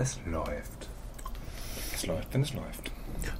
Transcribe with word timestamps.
es 0.00 0.18
läuft. 0.24 0.88
Es 1.94 2.06
läuft, 2.06 2.32
wenn 2.32 2.40
es 2.40 2.54
läuft. 2.54 2.90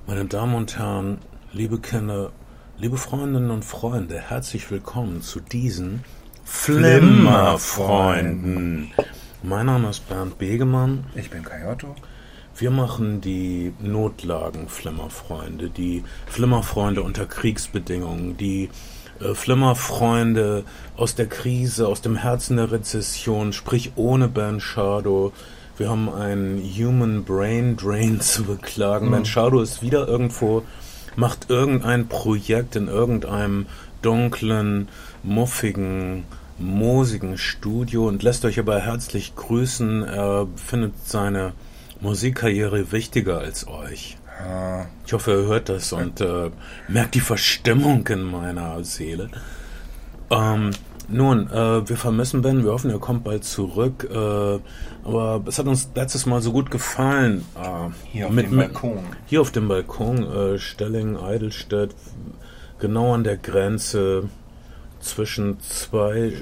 Meine 0.07 0.27
Damen 0.27 0.55
und 0.55 0.79
Herren, 0.79 1.17
liebe 1.53 1.79
Kinder, 1.79 2.33
liebe 2.77 2.99
Freundinnen 2.99 3.51
und 3.51 3.65
Freunde, 3.65 4.21
herzlich 4.21 4.71
willkommen 4.71 5.23
zu 5.23 5.41
diesen 5.41 6.05
Flimmerfreunden. 6.45 8.93
Mein 9.43 9.65
Name 9.65 9.89
ist 9.89 10.07
Bernd 10.07 10.37
Begemann. 10.37 11.07
Ich 11.15 11.31
bin 11.31 11.43
Kayotto. 11.43 11.97
Wir 12.55 12.71
machen 12.71 13.23
die 13.23 13.73
Notlagen-Flimmerfreunde, 13.81 15.71
die 15.71 16.05
Flimmerfreunde 16.27 17.03
unter 17.03 17.25
Kriegsbedingungen, 17.25 18.37
die 18.37 18.69
äh, 19.19 19.33
Flimmerfreunde 19.33 20.65
aus 20.95 21.15
der 21.15 21.27
Krise, 21.27 21.89
aus 21.89 22.03
dem 22.03 22.17
Herzen 22.17 22.59
der 22.59 22.71
Rezession, 22.71 23.55
sprich 23.55 23.93
ohne 23.97 24.29
Ben 24.29 24.61
Shadow. 24.61 25.33
Wir 25.81 25.89
haben 25.89 26.11
einen 26.11 26.63
Human 26.63 27.25
Brain 27.25 27.75
Drain 27.75 28.21
zu 28.21 28.45
beklagen. 28.45 29.07
Mhm. 29.07 29.13
Ben 29.13 29.25
Shadow 29.25 29.63
ist 29.63 29.81
wieder 29.81 30.07
irgendwo, 30.07 30.63
macht 31.17 31.49
irgendein 31.49 32.07
Projekt 32.07 32.77
in 32.77 32.87
irgendeinem 32.87 33.65
dunklen, 34.03 34.89
muffigen, 35.23 36.25
moosigen 36.59 37.39
Studio 37.39 38.07
und 38.09 38.23
lässt 38.23 38.45
euch 38.45 38.59
aber 38.59 38.79
herzlich 38.79 39.35
grüßen. 39.37 40.05
Er 40.05 40.49
findet 40.55 40.93
seine 41.07 41.55
Musikkarriere 42.03 42.93
wichtiger 42.93 43.39
als 43.39 43.67
euch. 43.67 44.19
Ich 45.07 45.15
hoffe, 45.15 45.31
ihr 45.31 45.49
hört 45.49 45.71
das 45.71 45.95
und 45.95 46.21
äh, 46.21 46.51
merkt 46.89 47.15
die 47.15 47.21
Verstimmung 47.21 48.07
in 48.09 48.23
meiner 48.23 48.85
Seele. 48.85 49.31
Ähm, 50.31 50.73
nun, 51.11 51.51
äh, 51.51 51.89
wir 51.89 51.97
vermissen 51.97 52.43
Ben, 52.43 52.65
wir 52.65 52.73
hoffen, 52.73 52.91
er 52.91 52.99
kommt 52.99 53.25
bald 53.25 53.45
zurück. 53.45 54.09
Äh, 54.11 54.59
aber 55.05 55.43
es 55.47 55.59
hat 55.59 55.67
uns 55.67 55.91
letztes 55.95 56.27
Mal 56.27 56.41
so 56.43 56.53
gut 56.53 56.71
gefallen. 56.71 57.45
Äh, 57.57 57.91
hier 58.13 58.27
auf 58.27 58.33
mit, 58.33 58.47
dem 58.47 58.57
Balkon. 58.57 58.99
Hier 59.27 59.41
auf 59.41 59.51
dem 59.51 59.69
Balkon, 59.69 60.23
äh, 60.25 60.59
Stelling, 60.59 61.17
Eidelstedt, 61.17 61.95
genau 62.79 63.15
an 63.15 63.25
der 63.25 63.37
Grenze 63.37 64.29
zwischen 65.01 65.59
zwei 65.61 66.33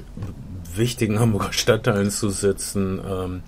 wichtigen 0.75 1.19
Hamburger 1.19 1.53
Stadtteilen 1.53 2.11
zu 2.11 2.29
sitzen. 2.29 2.99
Ähm, 3.09 3.41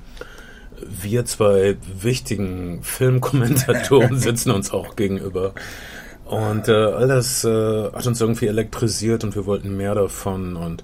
wir 1.01 1.25
zwei 1.25 1.77
wichtigen 2.01 2.81
Filmkommentatoren 2.83 4.17
sitzen 4.19 4.51
uns 4.51 4.71
auch 4.71 4.95
gegenüber. 4.95 5.53
Und 6.25 6.69
äh, 6.69 6.71
all 6.71 7.07
das 7.07 7.43
äh, 7.43 7.91
hat 7.91 8.07
uns 8.07 8.21
irgendwie 8.21 8.47
elektrisiert 8.47 9.23
und 9.23 9.35
wir 9.35 9.45
wollten 9.45 9.75
mehr 9.75 9.95
davon. 9.95 10.55
Und 10.55 10.83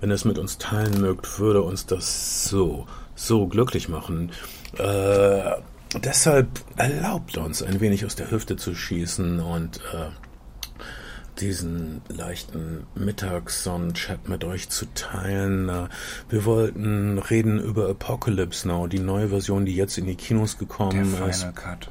wenn 0.00 0.10
ihr 0.10 0.14
es 0.14 0.24
mit 0.24 0.38
uns 0.38 0.58
teilen 0.58 1.00
mögt, 1.00 1.38
würde 1.38 1.62
uns 1.62 1.86
das 1.86 2.48
so, 2.48 2.86
so 3.14 3.46
glücklich 3.46 3.88
machen. 3.88 4.30
Äh, 4.76 5.52
deshalb 6.02 6.48
erlaubt 6.76 7.36
uns 7.38 7.62
ein 7.62 7.80
wenig 7.80 8.04
aus 8.04 8.14
der 8.14 8.30
Hüfte 8.30 8.56
zu 8.56 8.74
schießen 8.74 9.40
und 9.40 9.78
äh, 9.92 10.10
diesen 11.40 12.02
leichten 12.08 12.86
Mittagssonnenchat 12.94 14.28
mit 14.28 14.44
euch 14.44 14.68
zu 14.68 14.86
teilen. 14.94 15.88
Wir 16.28 16.44
wollten 16.44 17.18
reden 17.18 17.60
über 17.60 17.88
Apocalypse 17.88 18.66
Now, 18.66 18.86
die 18.86 18.98
neue 18.98 19.28
Version, 19.28 19.64
die 19.64 19.74
jetzt 19.74 19.98
in 19.98 20.06
die 20.06 20.16
Kinos 20.16 20.58
gekommen 20.58 21.14
der 21.16 21.28
ist. 21.28 21.40
Final 21.40 21.54
Cut. 21.54 21.90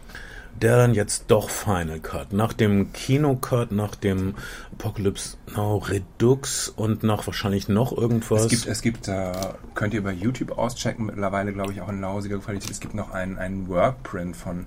Der 0.62 0.78
dann 0.78 0.94
jetzt 0.96 1.26
doch 1.28 1.50
Final 1.50 2.00
Cut. 2.00 2.34
Nach 2.34 2.52
dem 2.52 2.92
Kinocut, 2.92 3.72
nach 3.72 3.96
dem 3.96 4.34
Apocalypse 4.74 5.38
Now 5.56 5.78
Redux 5.78 6.70
und 6.70 7.04
nach 7.04 7.28
wahrscheinlich 7.28 7.70
noch 7.70 7.96
irgendwas. 7.96 8.46
Es 8.46 8.50
gibt, 8.50 8.66
es 8.66 8.82
gibt 8.82 9.08
äh, 9.08 9.32
könnt 9.76 9.94
ihr 9.94 10.04
bei 10.04 10.14
YouTube 10.14 10.58
auschecken, 10.58 11.06
mittlerweile 11.08 11.54
glaube 11.54 11.74
ich 11.74 11.82
auch 11.82 11.90
in 11.90 12.02
lausiger 12.02 12.40
Qualität. 12.40 12.72
Es 12.72 12.80
gibt 12.80 12.96
noch 12.96 13.12
einen 13.12 13.68
Workprint 13.68 14.36
von 14.36 14.66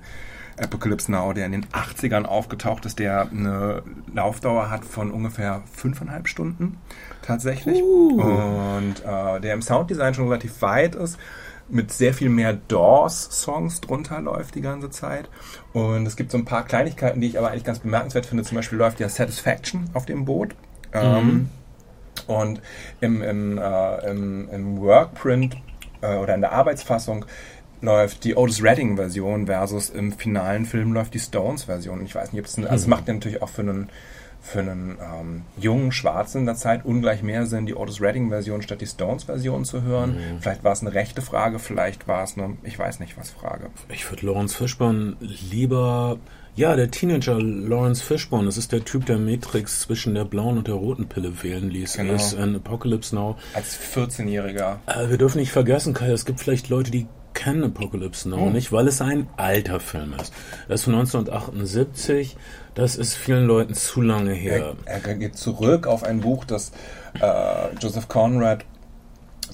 Apocalypse 0.61 1.11
Now, 1.11 1.33
der 1.33 1.47
in 1.47 1.53
den 1.53 1.67
80ern 1.67 2.25
aufgetaucht 2.25 2.87
ist, 2.87 2.99
der 2.99 3.29
eine 3.31 3.83
Laufdauer 4.15 4.71
hat 4.71 4.85
von 4.85 5.11
ungefähr 5.11 5.63
fünfeinhalb 5.73 6.29
Stunden 6.29 6.79
tatsächlich. 7.23 7.83
Uh. 7.83 8.21
Und 8.21 9.03
äh, 9.05 9.41
der 9.41 9.55
im 9.55 9.63
Sounddesign 9.63 10.15
schon 10.15 10.29
relativ 10.29 10.63
weit 10.63 10.95
ist 10.95 11.19
mit 11.71 11.93
sehr 11.93 12.15
viel 12.15 12.29
mehr 12.29 12.55
Doors-Songs 12.55 13.81
drunter 13.81 14.21
läuft 14.21 14.55
die 14.55 14.61
ganze 14.61 14.91
Zeit. 14.91 15.29
Und 15.73 16.07
es 16.07 16.17
gibt 16.17 16.31
so 16.31 16.39
ein 16.39 16.45
paar 16.45 16.65
Kleinigkeiten, 16.65 17.21
die 17.21 17.29
ich 17.29 17.39
aber 17.39 17.51
eigentlich 17.51 17.65
ganz 17.65 17.81
bemerkenswert 17.81 18.27
finde. 18.27 18.45
Zum 18.45 18.57
Beispiel 18.57 18.79
läuft 18.79 19.01
ja 19.01 19.09
Satisfaction 19.09 19.91
auf 19.95 20.07
dem 20.07 20.25
Boot. 20.25 20.55
Mhm. 20.93 21.01
Ähm, 21.01 21.49
und 22.27 22.61
im, 23.01 23.23
im, 23.23 23.59
äh, 23.59 24.11
im, 24.11 24.49
im 24.51 24.81
Workprint 24.81 25.57
äh, 26.01 26.17
oder 26.17 26.35
in 26.35 26.41
der 26.41 26.53
Arbeitsfassung 26.53 27.25
läuft 27.81 28.25
die 28.25 28.37
Otis 28.37 28.63
Redding 28.63 28.97
Version 28.97 29.47
versus 29.47 29.91
im 29.91 30.13
finalen 30.13 30.67
Film 30.67 30.93
läuft 30.93 31.15
die 31.15 31.19
Stones 31.19 31.65
Version. 31.65 32.05
Ich 32.05 32.15
weiß 32.15 32.33
nicht, 32.33 32.41
ob 32.41 32.47
es, 32.47 32.59
also 32.59 32.69
es 32.69 32.85
mhm. 32.85 32.91
macht 32.91 33.09
natürlich 33.09 33.43
auch 33.43 33.49
für 33.49 33.63
einen 33.63 33.89
für 34.41 34.61
einen 34.61 34.99
ähm, 35.01 35.43
jungen 35.59 35.93
Schwarzen 35.93 36.39
in 36.39 36.47
der 36.47 36.57
Zeit 36.57 36.85
ungleich 36.85 37.23
mehr 37.23 37.47
Sinn, 37.47 37.67
die 37.67 37.75
Otis 37.75 38.01
Redding 38.01 38.31
Version 38.31 38.63
statt 38.63 38.81
die 38.81 38.87
Stones 38.87 39.25
Version 39.25 39.65
zu 39.65 39.83
hören. 39.83 40.15
Mhm. 40.15 40.41
Vielleicht 40.41 40.65
war 40.65 40.73
es 40.73 40.81
eine 40.81 40.95
rechte 40.95 41.23
Frage, 41.23 41.59
vielleicht 41.59 42.09
war 42.09 42.25
es 42.25 42.37
eine, 42.37 42.57
ich 42.63 42.79
weiß 42.79 43.01
nicht 43.01 43.19
was 43.19 43.31
Frage. 43.31 43.67
Ich 43.89 44.11
würde 44.11 44.27
Lawrence 44.27 44.57
Fishburne 44.57 45.17
lieber 45.21 46.19
ja, 46.57 46.75
der 46.75 46.91
Teenager 46.91 47.41
Lawrence 47.41 48.03
Fishburne, 48.03 48.47
das 48.47 48.57
ist 48.57 48.73
der 48.73 48.85
Typ, 48.85 49.07
der 49.07 49.19
Matrix 49.19 49.81
zwischen 49.81 50.15
der 50.15 50.25
blauen 50.25 50.59
und 50.59 50.67
der 50.67 50.75
roten 50.75 51.07
Pille 51.07 51.43
wählen 51.43 51.71
ließ. 51.71 51.97
Genau. 51.97 52.15
Ist 52.15 52.33
in 52.33 52.57
Apocalypse 52.57 53.15
Now. 53.15 53.39
Als 53.55 53.79
14-Jähriger. 53.79 54.79
Äh, 54.87 55.09
wir 55.11 55.17
dürfen 55.17 55.39
nicht 55.39 55.53
vergessen, 55.53 55.95
Kai, 55.95 56.11
es 56.11 56.25
gibt 56.25 56.41
vielleicht 56.41 56.69
Leute, 56.69 56.91
die 56.91 57.07
kennen 57.41 57.65
Apocalypse 57.65 58.29
Now 58.29 58.47
oh. 58.47 58.51
nicht, 58.51 58.71
weil 58.71 58.87
es 58.87 59.01
ein 59.01 59.27
alter 59.39 59.81
Film 59.81 60.15
ist. 60.21 60.33
Er 60.69 60.75
ist 60.75 60.85
von 60.85 60.95
1978. 60.95 62.37
Das 62.75 62.97
ist 62.97 63.15
vielen 63.15 63.47
Leuten 63.47 63.73
zu 63.75 64.03
lange 64.03 64.33
her. 64.33 64.75
Er, 64.85 65.03
er 65.07 65.15
geht 65.15 65.39
zurück 65.39 65.87
auf 65.87 66.05
ein 66.05 66.21
Buch, 66.21 66.45
das 66.45 66.73
äh, 67.19 67.75
Joseph 67.81 68.09
Conrad 68.09 68.67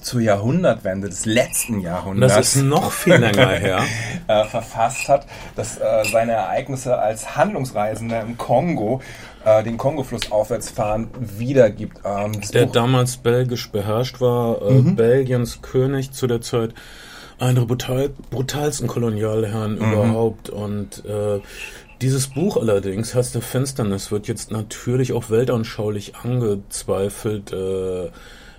zur 0.01 0.19
Jahrhundertwende 0.19 1.07
des 1.07 1.25
letzten 1.25 1.79
Jahrhunderts. 1.79 2.35
Das 2.35 2.55
ist 2.57 2.63
noch 2.63 2.91
viel 2.91 3.15
länger 3.15 3.47
her. 3.47 3.79
äh, 4.27 4.43
verfasst 4.43 5.07
hat, 5.07 5.25
das 5.55 5.77
äh, 5.77 6.03
seine 6.11 6.33
Ereignisse 6.33 6.97
als 6.97 7.37
Handlungsreisender 7.37 8.21
im 8.21 8.37
Kongo 8.37 9.01
äh, 9.45 9.63
den 9.63 9.77
Kongo-Fluss 9.77 10.29
aufwärts 10.31 10.69
fahren 10.69 11.09
wiedergibt. 11.19 12.01
Ähm, 12.03 12.33
der 12.53 12.65
Buch 12.65 12.73
damals 12.73 13.17
belgisch 13.17 13.71
beherrscht 13.71 14.19
war, 14.19 14.61
äh, 14.61 14.73
mhm. 14.73 14.95
Belgiens 14.97 15.61
König 15.61 16.11
zu 16.11 16.27
der 16.27 16.41
Zeit 16.41 16.73
einer 17.39 17.61
der 17.61 17.67
brutal, 17.67 18.09
brutalsten 18.29 18.87
Kolonialherren 18.87 19.75
mhm. 19.75 19.81
überhaupt. 19.81 20.49
Und 20.49 21.05
äh, 21.05 21.39
dieses 22.01 22.27
Buch 22.27 22.57
allerdings, 22.57 23.13
Herz 23.13 23.31
der 23.31 23.41
Finsternis, 23.41 24.11
wird 24.11 24.27
jetzt 24.27 24.51
natürlich 24.51 25.13
auch 25.13 25.29
weltanschaulich 25.29 26.15
angezweifelt. 26.15 27.53
Äh, 27.53 28.09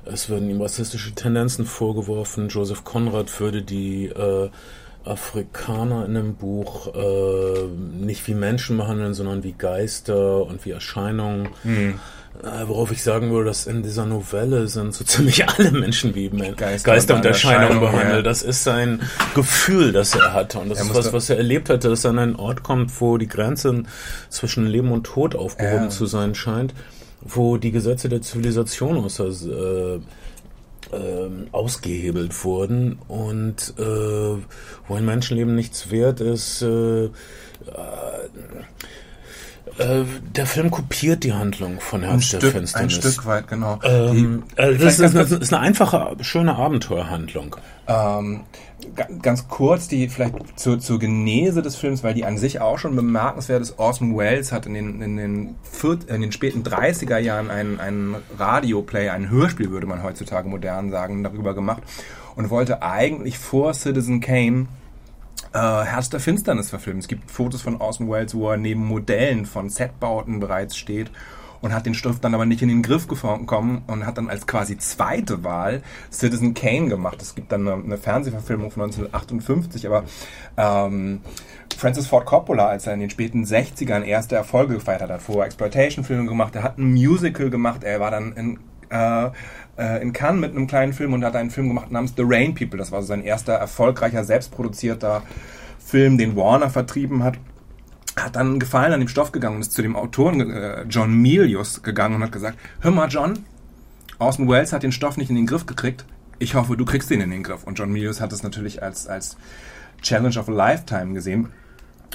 es 0.04 0.30
werden 0.30 0.48
ihm 0.48 0.60
rassistische 0.60 1.12
Tendenzen 1.12 1.66
vorgeworfen. 1.66 2.48
Joseph 2.48 2.84
Conrad 2.84 3.40
würde 3.40 3.62
die 3.62 4.06
äh, 4.06 4.48
Afrikaner 5.04 6.04
in 6.06 6.14
dem 6.14 6.34
Buch 6.34 6.94
äh, 6.94 7.66
nicht 8.00 8.26
wie 8.26 8.34
Menschen 8.34 8.76
behandeln, 8.76 9.14
sondern 9.14 9.42
wie 9.42 9.52
Geister 9.52 10.44
und 10.44 10.64
wie 10.64 10.70
Erscheinungen. 10.70 11.50
Mhm. 11.64 12.00
Äh, 12.42 12.68
worauf 12.68 12.92
ich 12.92 13.02
sagen 13.02 13.32
würde, 13.32 13.46
dass 13.46 13.66
in 13.66 13.82
dieser 13.82 14.06
Novelle 14.06 14.68
sind 14.68 14.94
so 14.94 15.02
ziemlich 15.04 15.48
alle 15.48 15.72
Menschen 15.72 16.14
wie 16.14 16.28
Geister, 16.28 16.92
Geister 16.92 17.16
und 17.16 17.24
Erscheinungen 17.24 17.80
behandelt. 17.80 18.16
Ja. 18.16 18.22
Das 18.22 18.42
ist 18.42 18.62
sein 18.62 19.02
Gefühl, 19.34 19.90
das 19.92 20.14
er 20.14 20.32
hatte. 20.32 20.60
Und 20.60 20.68
das 20.68 20.78
er 20.78 20.84
ist 20.84 20.94
was, 20.94 21.12
was 21.12 21.30
er 21.30 21.36
erlebt 21.38 21.68
hatte, 21.68 21.88
dass 21.88 22.04
er 22.04 22.10
an 22.10 22.18
einen 22.20 22.36
Ort 22.36 22.62
kommt, 22.62 23.00
wo 23.00 23.18
die 23.18 23.26
Grenze 23.26 23.82
zwischen 24.28 24.66
Leben 24.66 24.92
und 24.92 25.04
Tod 25.04 25.34
aufgehoben 25.34 25.84
ja. 25.84 25.88
zu 25.90 26.06
sein 26.06 26.36
scheint, 26.36 26.74
wo 27.22 27.56
die 27.56 27.72
Gesetze 27.72 28.08
der 28.08 28.22
Zivilisation 28.22 28.98
außer, 28.98 29.26
äh, 29.26 29.96
äh, 30.96 31.30
ausgehebelt 31.50 32.44
wurden 32.44 33.00
und 33.08 33.74
äh, 33.78 33.82
wo 33.82 34.94
ein 34.94 35.04
Menschenleben 35.04 35.56
nichts 35.56 35.90
wert 35.90 36.20
ist. 36.20 36.64
Äh, 39.78 40.04
der 40.34 40.46
Film 40.46 40.70
kopiert 40.70 41.24
die 41.24 41.32
Handlung 41.32 41.80
von 41.80 42.02
Herz 42.02 42.12
ein 42.12 42.18
der 42.18 42.38
Stück, 42.38 42.52
Finsternis. 42.52 42.94
Ein 42.94 43.02
Stück 43.02 43.26
weit, 43.26 43.48
genau. 43.48 43.78
Ähm, 43.82 44.44
die, 44.56 44.60
äh, 44.60 44.76
das, 44.76 44.98
ist, 44.98 45.14
das, 45.14 45.32
ist, 45.32 45.52
eine 45.52 45.62
einfache, 45.62 46.16
schöne 46.20 46.56
Abenteuerhandlung. 46.56 47.56
Ähm, 47.86 48.44
ganz 49.22 49.48
kurz, 49.48 49.88
die 49.88 50.08
vielleicht 50.08 50.34
zur, 50.58 50.78
zur 50.78 50.98
Genese 50.98 51.62
des 51.62 51.76
Films, 51.76 52.02
weil 52.04 52.14
die 52.14 52.24
an 52.24 52.38
sich 52.38 52.60
auch 52.60 52.78
schon 52.78 52.94
bemerkenswert 52.94 53.62
ist. 53.62 53.78
Orson 53.78 54.16
Welles 54.16 54.52
hat 54.52 54.66
in 54.66 54.74
den, 54.74 55.02
in 55.02 55.16
den, 55.16 55.54
vier, 55.62 55.98
in 56.08 56.20
den 56.20 56.32
späten 56.32 56.62
30er 56.62 57.18
Jahren 57.18 57.50
einen, 57.50 57.80
einen 57.80 58.16
Radioplay, 58.38 59.08
ein 59.08 59.30
Hörspiel, 59.30 59.70
würde 59.70 59.86
man 59.86 60.02
heutzutage 60.02 60.48
modern 60.48 60.90
sagen, 60.90 61.22
darüber 61.22 61.54
gemacht 61.54 61.82
und 62.36 62.50
wollte 62.50 62.82
eigentlich 62.82 63.38
vor 63.38 63.74
Citizen 63.74 64.20
Kane 64.20 64.66
äh, 65.52 65.58
Herz 65.58 66.10
der 66.10 66.20
Finsternis 66.20 66.70
verfilmt. 66.70 67.02
Es 67.02 67.08
gibt 67.08 67.30
Fotos 67.30 67.62
von 67.62 67.80
Orson 67.80 68.10
Welles, 68.10 68.34
wo 68.34 68.50
er 68.50 68.56
neben 68.56 68.86
Modellen 68.86 69.46
von 69.46 69.68
Setbauten 69.70 70.40
bereits 70.40 70.76
steht 70.76 71.10
und 71.60 71.72
hat 71.74 71.86
den 71.86 71.94
Stoff 71.94 72.20
dann 72.20 72.34
aber 72.34 72.46
nicht 72.46 72.62
in 72.62 72.68
den 72.68 72.82
Griff 72.82 73.06
bekommen 73.06 73.82
und 73.86 74.06
hat 74.06 74.18
dann 74.18 74.30
als 74.30 74.46
quasi 74.46 74.78
zweite 74.78 75.44
Wahl 75.44 75.82
Citizen 76.12 76.54
Kane 76.54 76.88
gemacht. 76.88 77.20
Es 77.20 77.34
gibt 77.34 77.52
dann 77.52 77.66
eine, 77.66 77.82
eine 77.82 77.98
Fernsehverfilmung 77.98 78.70
von 78.70 78.84
1958, 78.84 79.86
aber 79.86 80.04
ähm, 80.56 81.20
Francis 81.76 82.06
Ford 82.06 82.26
Coppola, 82.26 82.68
als 82.68 82.86
er 82.86 82.94
in 82.94 83.00
den 83.00 83.10
späten 83.10 83.44
60ern 83.44 84.02
erste 84.02 84.36
Erfolge 84.36 84.74
gefeiert 84.74 85.02
hat, 85.02 85.10
hat 85.10 85.22
vorher 85.22 85.46
Exploitation-Filme 85.46 86.28
gemacht, 86.28 86.54
er 86.54 86.62
hat 86.62 86.78
ein 86.78 86.92
Musical 86.92 87.50
gemacht, 87.50 87.84
er 87.84 88.00
war 88.00 88.10
dann 88.10 88.32
in 88.32 88.58
äh, 88.90 89.30
äh, 89.78 90.02
in 90.02 90.12
Cannes 90.12 90.40
mit 90.40 90.50
einem 90.50 90.66
kleinen 90.66 90.92
Film 90.92 91.12
und 91.12 91.24
hat 91.24 91.36
einen 91.36 91.50
Film 91.50 91.68
gemacht 91.68 91.90
namens 91.90 92.14
The 92.16 92.24
Rain 92.26 92.54
People. 92.54 92.78
Das 92.78 92.92
war 92.92 93.00
so 93.00 93.08
sein 93.08 93.22
erster 93.22 93.54
erfolgreicher, 93.54 94.24
selbstproduzierter 94.24 95.22
Film, 95.78 96.18
den 96.18 96.36
Warner 96.36 96.68
vertrieben 96.68 97.22
hat. 97.22 97.38
Hat 98.16 98.36
dann 98.36 98.58
Gefallen 98.58 98.92
an 98.92 99.00
dem 99.00 99.08
Stoff 99.08 99.32
gegangen 99.32 99.56
und 99.56 99.62
ist 99.62 99.72
zu 99.72 99.82
dem 99.82 99.96
Autoren 99.96 100.50
äh, 100.50 100.82
John 100.88 101.14
Milius 101.14 101.82
gegangen 101.82 102.16
und 102.16 102.22
hat 102.24 102.32
gesagt, 102.32 102.58
hör 102.80 102.90
mal 102.90 103.08
John, 103.08 103.38
Orson 104.18 104.48
Welles 104.48 104.72
hat 104.72 104.82
den 104.82 104.92
Stoff 104.92 105.16
nicht 105.16 105.30
in 105.30 105.36
den 105.36 105.46
Griff 105.46 105.66
gekriegt. 105.66 106.04
Ich 106.40 106.54
hoffe, 106.54 106.76
du 106.76 106.84
kriegst 106.84 107.10
den 107.10 107.20
in 107.20 107.30
den 107.30 107.42
Griff. 107.42 107.64
Und 107.64 107.78
John 107.78 107.92
Milius 107.92 108.20
hat 108.20 108.32
es 108.32 108.42
natürlich 108.42 108.82
als, 108.82 109.06
als 109.06 109.36
Challenge 110.02 110.38
of 110.38 110.48
a 110.48 110.52
Lifetime 110.52 111.14
gesehen. 111.14 111.48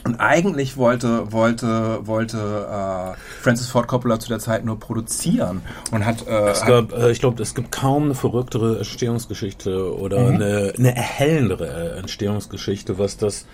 Und 0.05 0.19
eigentlich 0.19 0.75
wollte, 0.75 1.31
wollte, 1.31 2.05
wollte 2.05 2.37
äh, 2.37 3.17
Francis 3.41 3.67
Ford 3.67 3.87
Coppola 3.87 4.19
zu 4.19 4.27
der 4.27 4.39
Zeit 4.39 4.65
nur 4.65 4.77
produzieren 4.77 5.61
und 5.91 6.05
hat. 6.05 6.27
Äh, 6.27 6.49
es 6.49 6.65
gab, 6.65 6.91
äh, 6.91 7.09
ich 7.11 7.19
glaube, 7.19 7.41
es 7.41 7.55
gibt 7.55 7.71
kaum 7.71 8.05
eine 8.05 8.15
verrücktere 8.15 8.79
Entstehungsgeschichte 8.79 9.97
oder 9.97 10.19
mhm. 10.19 10.35
eine, 10.35 10.73
eine 10.77 10.95
erhellendere 10.95 11.95
Entstehungsgeschichte, 11.97 12.99
was 12.99 13.15
das 13.15 13.45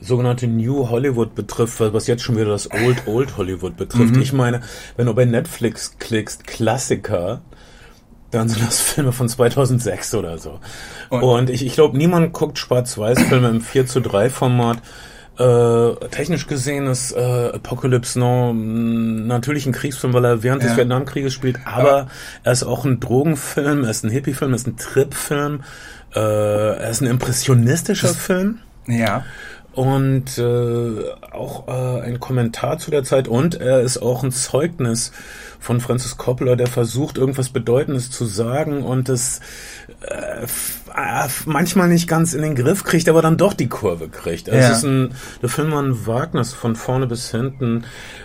sogenannte 0.00 0.48
New 0.48 0.88
Hollywood 0.90 1.36
betrifft, 1.36 1.78
was 1.78 2.08
jetzt 2.08 2.24
schon 2.24 2.34
wieder 2.36 2.46
das 2.46 2.68
Old 2.72 3.06
Old 3.06 3.36
Hollywood 3.36 3.76
betrifft. 3.76 4.16
Mhm. 4.16 4.22
Ich 4.22 4.32
meine, 4.32 4.62
wenn 4.96 5.06
du 5.06 5.14
bei 5.14 5.24
Netflix 5.24 5.98
klickst, 5.98 6.48
Klassiker, 6.48 7.42
dann 8.32 8.48
sind 8.48 8.66
das 8.66 8.80
Filme 8.80 9.12
von 9.12 9.28
2006 9.28 10.14
oder 10.14 10.38
so. 10.38 10.58
Und, 11.10 11.22
und 11.22 11.50
ich, 11.50 11.64
ich 11.64 11.74
glaube, 11.74 11.96
niemand 11.96 12.32
guckt 12.32 12.58
Schwarz-Weiß-Filme 12.58 13.48
im 13.48 13.60
4 13.60 13.86
zu 13.86 14.00
3 14.00 14.30
Format 14.30 14.78
äh, 15.42 16.08
technisch 16.08 16.46
gesehen 16.46 16.86
ist 16.86 17.12
äh, 17.12 17.50
Apocalypse 17.54 18.18
Now 18.18 18.52
natürlich 18.52 19.66
ein 19.66 19.72
Kriegsfilm, 19.72 20.12
weil 20.12 20.24
er 20.24 20.42
während 20.42 20.62
ja. 20.62 20.68
des 20.68 20.76
Vietnamkrieges 20.76 21.32
spielt, 21.32 21.58
aber 21.64 21.96
ja. 21.96 22.06
er 22.44 22.52
ist 22.52 22.62
auch 22.62 22.84
ein 22.84 23.00
Drogenfilm, 23.00 23.84
er 23.84 23.90
ist 23.90 24.04
ein 24.04 24.10
Hippiefilm, 24.10 24.52
er 24.52 24.56
ist 24.56 24.66
ein 24.66 24.76
Tripfilm, 24.76 25.62
äh, 26.14 26.20
er 26.20 26.90
ist 26.90 27.00
ein 27.00 27.06
impressionistischer 27.06 28.08
das, 28.08 28.16
Film. 28.16 28.58
Ja. 28.86 29.24
Und 29.72 30.36
äh, 30.38 31.10
auch 31.32 31.66
äh, 31.66 32.02
ein 32.02 32.20
Kommentar 32.20 32.78
zu 32.78 32.90
der 32.90 33.04
Zeit 33.04 33.26
und 33.26 33.54
er 33.54 33.80
ist 33.80 33.98
auch 33.98 34.22
ein 34.22 34.30
Zeugnis 34.30 35.12
von 35.58 35.80
Francis 35.80 36.18
Coppola, 36.18 36.56
der 36.56 36.66
versucht, 36.66 37.16
irgendwas 37.16 37.48
Bedeutendes 37.48 38.10
zu 38.10 38.26
sagen 38.26 38.82
und 38.82 39.08
das 39.08 39.40
äh, 40.02 40.46
manchmal 41.46 41.88
nicht 41.88 42.08
ganz 42.08 42.34
in 42.34 42.42
den 42.42 42.54
Griff 42.54 42.84
kriegt, 42.84 43.08
aber 43.08 43.22
dann 43.22 43.36
doch 43.36 43.54
die 43.54 43.68
Kurve 43.68 44.08
kriegt. 44.08 44.48
Also 44.48 44.60
ja. 44.60 44.70
Es 44.70 44.78
ist 44.78 44.84
ein, 44.84 45.14
der 45.40 45.48
Film 45.48 45.72
war 45.72 45.82
ein 45.82 46.06
Wagnis 46.06 46.52
von 46.52 46.76
vorne 46.76 47.06
bis 47.06 47.30
hinten. 47.30 47.84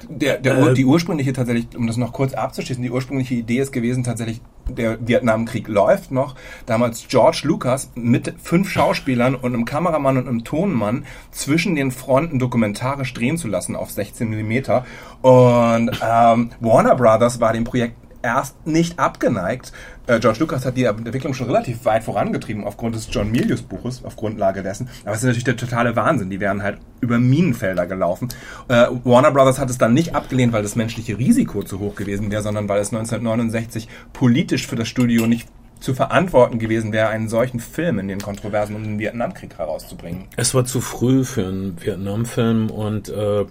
Der, 0.09 0.37
der, 0.37 0.57
äh, 0.57 0.73
die 0.73 0.85
ursprüngliche 0.85 1.33
tatsächlich, 1.33 1.75
um 1.75 1.87
das 1.87 1.97
noch 1.97 2.13
kurz 2.13 2.33
abzuschließen, 2.33 2.83
die 2.83 2.91
ursprüngliche 2.91 3.35
Idee 3.35 3.59
ist 3.59 3.71
gewesen 3.71 4.03
tatsächlich, 4.03 4.41
der 4.69 4.97
Vietnamkrieg 5.05 5.67
läuft 5.67 6.11
noch. 6.11 6.35
Damals 6.65 7.05
George 7.07 7.41
Lucas 7.43 7.91
mit 7.95 8.33
fünf 8.41 8.69
Schauspielern 8.69 9.35
und 9.35 9.53
einem 9.53 9.65
Kameramann 9.65 10.17
und 10.17 10.27
einem 10.27 10.43
Tonmann 10.43 11.05
zwischen 11.31 11.75
den 11.75 11.91
Fronten 11.91 12.39
dokumentarisch 12.39 13.13
drehen 13.13 13.37
zu 13.37 13.47
lassen 13.47 13.75
auf 13.75 13.91
16 13.91 14.29
Millimeter. 14.29 14.85
Und 15.21 15.91
ähm, 16.03 16.51
Warner 16.59 16.95
Brothers 16.95 17.39
war 17.39 17.53
dem 17.53 17.63
Projekt 17.63 17.95
erst 18.27 18.67
nicht 18.67 18.99
abgeneigt. 18.99 19.71
Äh, 20.05 20.19
George 20.19 20.39
Lucas 20.39 20.65
hat 20.65 20.75
die 20.75 20.83
Entwicklung 20.83 21.33
schon 21.33 21.47
relativ 21.47 21.85
weit 21.85 22.03
vorangetrieben 22.03 22.65
aufgrund 22.65 22.95
des 22.95 23.07
John 23.09 23.31
Milius 23.31 23.61
Buches, 23.61 24.03
auf 24.03 24.17
Grundlage 24.17 24.63
dessen. 24.63 24.89
Aber 25.03 25.13
es 25.13 25.19
ist 25.19 25.23
natürlich 25.23 25.45
der 25.45 25.55
totale 25.55 25.95
Wahnsinn. 25.95 26.29
Die 26.29 26.39
wären 26.39 26.61
halt 26.61 26.79
über 26.99 27.19
Minenfelder 27.19 27.87
gelaufen. 27.87 28.27
Äh, 28.67 28.87
Warner 29.03 29.31
Brothers 29.31 29.59
hat 29.59 29.69
es 29.69 29.77
dann 29.77 29.93
nicht 29.93 30.13
abgelehnt, 30.13 30.51
weil 30.51 30.63
das 30.63 30.75
menschliche 30.75 31.17
Risiko 31.17 31.63
zu 31.63 31.79
hoch 31.79 31.95
gewesen 31.95 32.29
wäre, 32.31 32.41
sondern 32.41 32.67
weil 32.67 32.81
es 32.81 32.93
1969 32.93 33.87
politisch 34.11 34.67
für 34.67 34.75
das 34.75 34.89
Studio 34.89 35.25
nicht 35.25 35.47
zu 35.79 35.93
verantworten 35.93 36.59
gewesen 36.59 36.91
wäre, 36.91 37.09
einen 37.09 37.29
solchen 37.29 37.59
Film 37.59 37.99
in 37.99 38.07
den 38.07 38.19
Kontroversen 38.19 38.75
um 38.75 38.83
den 38.83 38.99
Vietnamkrieg 38.99 39.57
herauszubringen. 39.57 40.25
Es 40.35 40.53
war 40.53 40.65
zu 40.65 40.81
früh 40.81 41.23
für 41.23 41.47
einen 41.47 41.77
Vietnamfilm 41.79 42.69
und 42.71 43.09
äh, 43.09 43.45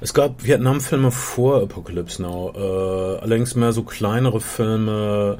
es 0.00 0.14
gab 0.14 0.44
Vietnam-Filme 0.44 1.10
vor 1.10 1.62
Apocalypse 1.62 2.22
Now, 2.22 2.52
äh, 2.54 3.18
allerdings 3.20 3.54
mehr 3.54 3.72
so 3.72 3.82
kleinere 3.82 4.40
Filme. 4.40 5.38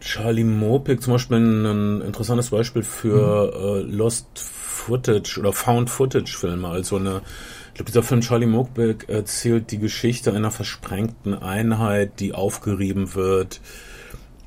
Charlie 0.00 0.44
Mopik 0.44 1.02
zum 1.02 1.12
Beispiel 1.12 1.36
ein 1.36 2.00
interessantes 2.00 2.50
Beispiel 2.50 2.82
für 2.82 3.52
mhm. 3.54 3.90
äh, 3.90 3.96
Lost 3.96 4.26
Footage 4.34 5.38
oder 5.38 5.52
Found 5.52 5.90
Footage 5.90 6.38
Filme. 6.38 6.68
Also 6.68 6.96
eine, 6.96 7.20
ich 7.68 7.74
glaube, 7.74 7.90
dieser 7.90 8.02
Film 8.02 8.22
Charlie 8.22 8.46
Mopik 8.46 9.08
erzählt 9.08 9.70
die 9.70 9.78
Geschichte 9.78 10.32
einer 10.32 10.50
versprengten 10.50 11.34
Einheit, 11.34 12.18
die 12.20 12.32
aufgerieben 12.32 13.14
wird 13.14 13.60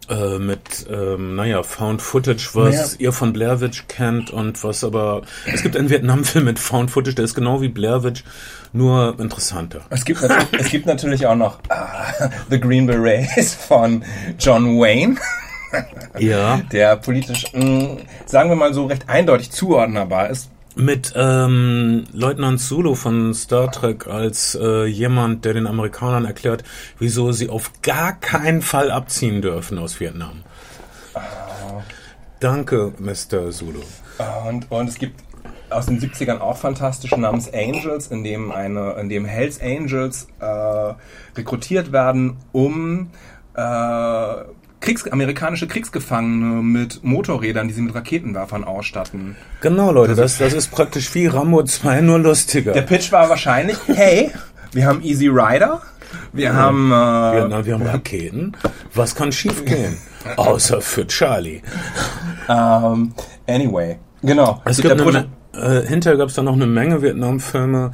äh, 0.10 0.40
mit, 0.40 0.86
ähm, 0.90 1.36
naja, 1.36 1.64
Found 1.64 2.02
Footage, 2.02 2.50
was 2.54 2.94
ja. 2.94 3.00
ihr 3.00 3.14
von 3.14 3.34
Blair 3.34 3.62
Witch 3.62 3.86
kennt 3.88 4.32
und 4.32 4.64
was 4.64 4.84
aber, 4.84 5.22
es 5.46 5.64
gibt 5.64 5.78
einen 5.78 5.90
Vietnam-Film 5.90 6.46
mit 6.46 6.60
Found 6.60 6.92
Footage, 6.92 7.16
der 7.16 7.26
ist 7.26 7.36
genau 7.36 7.62
wie 7.62 7.70
Blair 7.70 8.04
Witch, 8.04 8.24
nur 8.72 9.20
interessanter. 9.20 9.82
Es 9.90 10.06
gibt, 10.06 10.22
es 10.60 10.70
gibt 10.70 10.86
natürlich 10.86 11.26
auch 11.28 11.36
noch 11.36 11.60
uh, 11.70 12.28
The 12.50 12.60
Green 12.60 12.86
Berets 12.86 13.54
von 13.54 14.04
John 14.40 14.80
Wayne. 14.80 15.18
ja. 16.20 16.62
Der 16.72 16.98
politisch, 16.98 17.52
mh, 17.54 17.64
mm, 17.64 17.98
sagen 18.26 18.50
wir 18.50 18.56
mal 18.56 18.74
so, 18.74 18.86
recht 18.86 19.10
eindeutig 19.10 19.52
zuordnerbar 19.52 20.30
ist 20.30 20.50
mit 20.76 21.14
ähm, 21.16 22.06
Leutnant 22.14 22.60
Zulu 22.60 22.96
von 22.96 23.34
Star 23.34 23.72
Trek 23.72 24.08
als 24.08 24.56
äh, 24.56 24.86
jemand, 24.86 25.46
der 25.46 25.54
den 25.54 25.68
Amerikanern 25.68 26.26
erklärt, 26.26 26.64
wieso 27.00 27.32
sie 27.32 27.50
auf 27.50 27.72
gar 27.82 28.14
keinen 28.14 28.62
Fall 28.62 28.92
abziehen 28.92 29.42
dürfen 29.42 29.78
aus 29.78 30.00
Vietnam. 30.00 30.44
Uh, 31.16 31.82
Danke, 32.40 32.94
Mr. 32.98 33.52
Zulu. 33.52 33.82
Uh, 34.20 34.50
und, 34.50 34.72
und 34.72 34.90
es 34.90 34.96
gibt 34.96 35.22
aus 35.70 35.88
den 35.88 36.00
70ern 36.00 36.40
auch 36.40 36.58
fantastische 36.58 37.20
namens 37.20 37.52
Angels, 37.52 38.08
in 38.08 38.24
dem 38.24 38.52
eine, 38.52 38.94
in 38.94 39.10
dem 39.10 39.26
Hells 39.26 39.60
Angels 39.62 40.28
äh, 40.40 40.94
rekrutiert 41.36 41.92
werden, 41.92 42.38
um 42.52 43.10
äh, 43.56 44.36
Kriegs 44.84 45.08
amerikanische 45.08 45.66
Kriegsgefangene 45.66 46.62
mit 46.62 47.06
Motorrädern, 47.06 47.70
die 47.70 47.74
sie 47.74 47.82
mit 47.82 47.96
Raketenwerfern 47.96 48.66
ausstatten. 48.66 49.38
Genau, 49.62 49.94
Leute, 49.94 50.14
das, 50.14 50.38
das 50.38 50.52
ist 50.52 50.72
praktisch 50.72 51.16
wie 51.16 51.28
Rambo 51.28 51.64
2, 51.64 52.02
nur 52.02 52.20
lustiger. 52.20 52.74
Der 52.74 52.82
Pitch 52.82 53.10
war 53.14 53.30
wahrscheinlich, 53.30 53.78
hey, 53.88 54.32
wir 54.74 54.86
haben 54.86 55.02
Easy 55.02 55.30
Rider, 55.30 55.82
wir 56.34 56.46
ja, 56.48 56.54
haben... 56.54 56.92
Äh, 56.92 56.96
wir, 56.96 57.48
na, 57.50 57.66
wir 57.66 57.76
haben 57.76 57.84
Raketen. 57.84 58.58
Was 58.94 59.16
kann 59.16 59.32
schiefgehen? 59.32 59.98
Außer 60.36 60.82
für 60.82 61.08
Charlie. 61.08 61.62
Um, 62.50 62.54
ähm, 62.58 63.14
anyway, 63.48 64.00
genau. 64.22 64.62
Es 64.66 64.82
gibt 64.82 65.00
eine, 65.00 65.28
äh, 65.54 65.88
hinterher 65.88 66.18
gab 66.18 66.28
es 66.28 66.36
dann 66.36 66.44
noch 66.44 66.54
eine 66.54 66.68
Menge 66.68 67.02
Vietnam-Filme, 67.02 67.92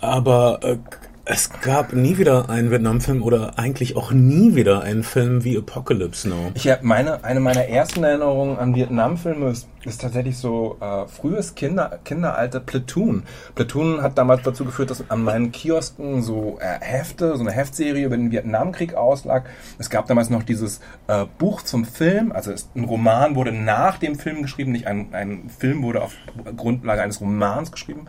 aber 0.00 0.60
äh, 0.62 0.76
es 1.24 1.50
gab 1.60 1.92
nie 1.92 2.18
wieder 2.18 2.50
einen 2.50 2.72
Vietnam-Film 2.72 3.22
oder 3.22 3.56
eigentlich 3.56 3.96
auch 3.96 4.10
nie 4.10 4.56
wieder 4.56 4.82
einen 4.82 5.04
Film 5.04 5.44
wie 5.44 5.56
Apocalypse 5.56 6.28
Now. 6.28 6.50
Ich 6.54 6.68
habe 6.68 6.84
meine, 6.84 7.22
eine 7.22 7.38
meiner 7.38 7.66
ersten 7.66 8.02
Erinnerungen 8.02 8.58
an 8.58 8.74
Vietnam-Filme 8.74 9.50
ist, 9.50 9.68
ist, 9.84 10.00
tatsächlich 10.00 10.36
so 10.36 10.78
äh, 10.80 11.06
frühes 11.06 11.54
Kinder, 11.54 12.00
Kinderalter 12.04 12.58
Platoon. 12.58 13.22
Platoon 13.54 14.02
hat 14.02 14.18
damals 14.18 14.42
dazu 14.42 14.64
geführt, 14.64 14.90
dass 14.90 15.10
an 15.10 15.22
meinen 15.22 15.52
Kiosken 15.52 16.22
so 16.22 16.58
äh, 16.60 16.84
Hefte, 16.84 17.36
so 17.36 17.42
eine 17.42 17.52
Heftserie 17.52 18.06
über 18.06 18.16
den 18.16 18.32
Vietnamkrieg 18.32 18.94
auslag. 18.94 19.48
Es 19.78 19.90
gab 19.90 20.08
damals 20.08 20.28
noch 20.28 20.42
dieses 20.42 20.80
äh, 21.06 21.24
Buch 21.38 21.62
zum 21.62 21.84
Film, 21.84 22.32
also 22.32 22.50
es, 22.50 22.68
ein 22.74 22.84
Roman 22.84 23.36
wurde 23.36 23.52
nach 23.52 23.98
dem 23.98 24.16
Film 24.16 24.42
geschrieben, 24.42 24.72
nicht 24.72 24.88
ein, 24.88 25.14
ein 25.14 25.50
Film 25.56 25.84
wurde 25.84 26.02
auf 26.02 26.14
Grundlage 26.56 27.00
eines 27.00 27.20
Romans 27.20 27.70
geschrieben 27.70 28.08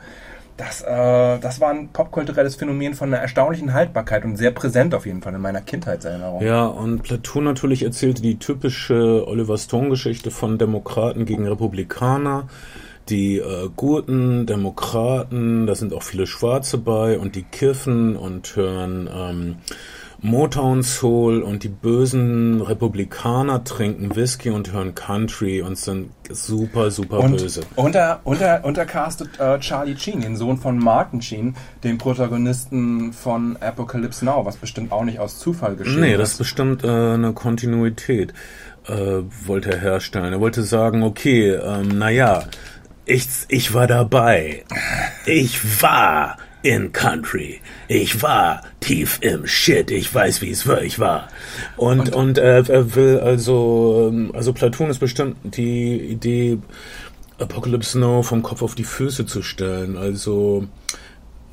das, 0.57 0.81
äh, 0.81 1.39
das 1.39 1.59
war 1.59 1.71
ein 1.71 1.89
popkulturelles 1.89 2.55
Phänomen 2.55 2.93
von 2.93 3.13
einer 3.13 3.21
erstaunlichen 3.21 3.73
Haltbarkeit 3.73 4.23
und 4.23 4.37
sehr 4.37 4.51
präsent 4.51 4.93
auf 4.93 5.05
jeden 5.05 5.21
Fall 5.21 5.33
in 5.33 5.41
meiner 5.41 5.61
Kindheitserinnerung. 5.61 6.43
Ja, 6.43 6.65
und 6.65 7.03
Platoon 7.03 7.43
natürlich 7.43 7.83
erzählte 7.83 8.21
die 8.21 8.37
typische 8.37 9.27
Oliver 9.27 9.57
Stone-Geschichte 9.57 10.31
von 10.31 10.57
Demokraten 10.57 11.25
gegen 11.25 11.47
Republikaner. 11.47 12.47
Die 13.09 13.37
äh, 13.37 13.69
guten 13.75 14.45
Demokraten, 14.45 15.67
da 15.67 15.75
sind 15.75 15.93
auch 15.93 16.03
viele 16.03 16.27
Schwarze 16.27 16.77
bei 16.77 17.19
und 17.19 17.35
die 17.35 17.43
kiffen 17.43 18.15
und 18.15 18.55
hören 18.55 19.09
ähm, 19.13 19.55
Motown 20.25 20.83
Soul 20.83 21.41
und 21.41 21.63
die 21.63 21.67
bösen 21.69 22.61
Republikaner 22.61 23.65
trinken 23.65 24.15
Whisky 24.15 24.49
und 24.51 24.71
hören 24.71 24.95
Country 24.95 25.61
und 25.61 25.77
sind 25.77 26.11
super, 26.29 26.91
super 26.91 27.19
Und 27.19 27.37
böse. 27.37 27.61
unter, 27.75 28.21
unter, 28.23 28.63
untercastet 28.63 29.37
äh, 29.39 29.59
Charlie 29.59 29.97
Sheen, 29.97 30.21
den 30.21 30.37
Sohn 30.37 30.57
von 30.57 30.77
Martin 30.79 31.21
Sheen, 31.21 31.55
den 31.83 31.97
Protagonisten 31.97 33.11
von 33.11 33.57
Apocalypse 33.57 34.23
Now, 34.23 34.45
was 34.45 34.55
bestimmt 34.55 34.93
auch 34.93 35.03
nicht 35.03 35.19
aus 35.19 35.39
Zufall 35.39 35.75
geschehen 35.75 35.99
Nee, 35.99 36.15
das 36.15 36.29
ist 36.29 36.33
ist. 36.35 36.39
bestimmt 36.39 36.83
äh, 36.85 36.87
eine 36.87 37.33
Kontinuität, 37.33 38.33
äh, 38.87 38.93
wollte 39.45 39.71
er 39.73 39.79
herstellen. 39.81 40.31
Er 40.31 40.39
wollte 40.39 40.63
sagen, 40.63 41.03
okay, 41.03 41.51
ähm, 41.51 41.97
naja, 41.97 42.45
ich, 43.05 43.27
ich 43.49 43.73
war 43.73 43.87
dabei. 43.87 44.63
Ich 45.25 45.81
war 45.81 46.37
in 46.63 46.91
Country. 46.91 47.59
Ich 47.87 48.21
war 48.23 48.63
tief 48.79 49.19
im 49.21 49.45
Shit. 49.45 49.91
Ich 49.91 50.13
weiß, 50.13 50.41
wie 50.41 50.49
es 50.49 50.65
wirklich 50.65 50.97
war. 50.97 51.27
Und, 51.77 52.13
und, 52.15 52.37
äh, 52.37 52.63
er 52.67 52.95
will 52.95 53.19
also, 53.19 54.09
ähm, 54.11 54.31
also 54.33 54.53
Platoon 54.53 54.89
ist 54.89 54.99
bestimmt 54.99 55.35
die 55.43 55.97
Idee, 55.99 56.57
Apocalypse 57.39 57.99
Now 57.99 58.23
vom 58.23 58.41
Kopf 58.43 58.61
auf 58.61 58.75
die 58.75 58.83
Füße 58.85 59.25
zu 59.25 59.41
stellen. 59.41 59.97
Also, 59.97 60.67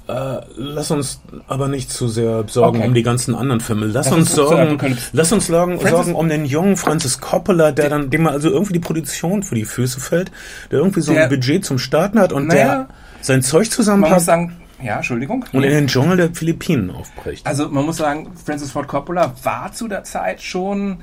äh, 0.06 0.36
lass 0.56 0.90
uns 0.90 1.20
aber 1.48 1.66
nicht 1.68 1.90
zu 1.90 2.06
sehr 2.08 2.44
sorgen 2.48 2.78
Okay. 2.78 2.86
um 2.88 2.94
die 2.94 3.02
ganzen 3.02 3.34
anderen 3.34 3.60
Filme. 3.60 3.86
Lass, 3.86 4.06
Lass 4.06 4.14
uns 4.14 4.28
uns 4.30 4.34
sorgen, 4.36 4.96
lass 5.12 5.32
uns 5.32 5.46
sorgen, 5.48 5.78
sorgen 5.80 6.14
um 6.14 6.28
den 6.28 6.44
jungen 6.44 6.76
Francis 6.76 7.20
Coppola, 7.20 7.72
der 7.72 7.88
dann, 7.88 8.10
dem 8.10 8.22
mal 8.22 8.32
also 8.32 8.50
irgendwie 8.50 8.74
die 8.74 8.78
Produktion 8.80 9.42
für 9.42 9.54
die 9.56 9.64
Füße 9.64 9.98
fällt, 10.00 10.30
der 10.70 10.78
irgendwie 10.80 11.00
so 11.00 11.12
Der- 11.12 11.24
ein 11.24 11.28
Budget 11.30 11.64
zum 11.64 11.78
Starten 11.78 12.18
hat 12.20 12.32
und 12.32 12.46
Naja. 12.46 12.64
der 12.64 12.88
sein 13.22 13.42
Zeug 13.42 13.60
Man 13.62 13.66
muss 13.68 13.76
zusammenpackt 13.76 14.20
sagen, 14.22 14.56
ja, 14.82 14.96
Entschuldigung. 14.96 15.44
und 15.52 15.62
in 15.62 15.70
den 15.70 15.86
Dschungel 15.86 16.16
der 16.16 16.34
Philippinen 16.34 16.90
aufbricht. 16.90 17.46
Also 17.46 17.68
man 17.68 17.84
muss 17.84 17.98
sagen, 17.98 18.32
Francis 18.44 18.72
Ford 18.72 18.88
Coppola 18.88 19.34
war 19.42 19.72
zu 19.72 19.88
der 19.88 20.04
Zeit 20.04 20.40
schon 20.42 21.02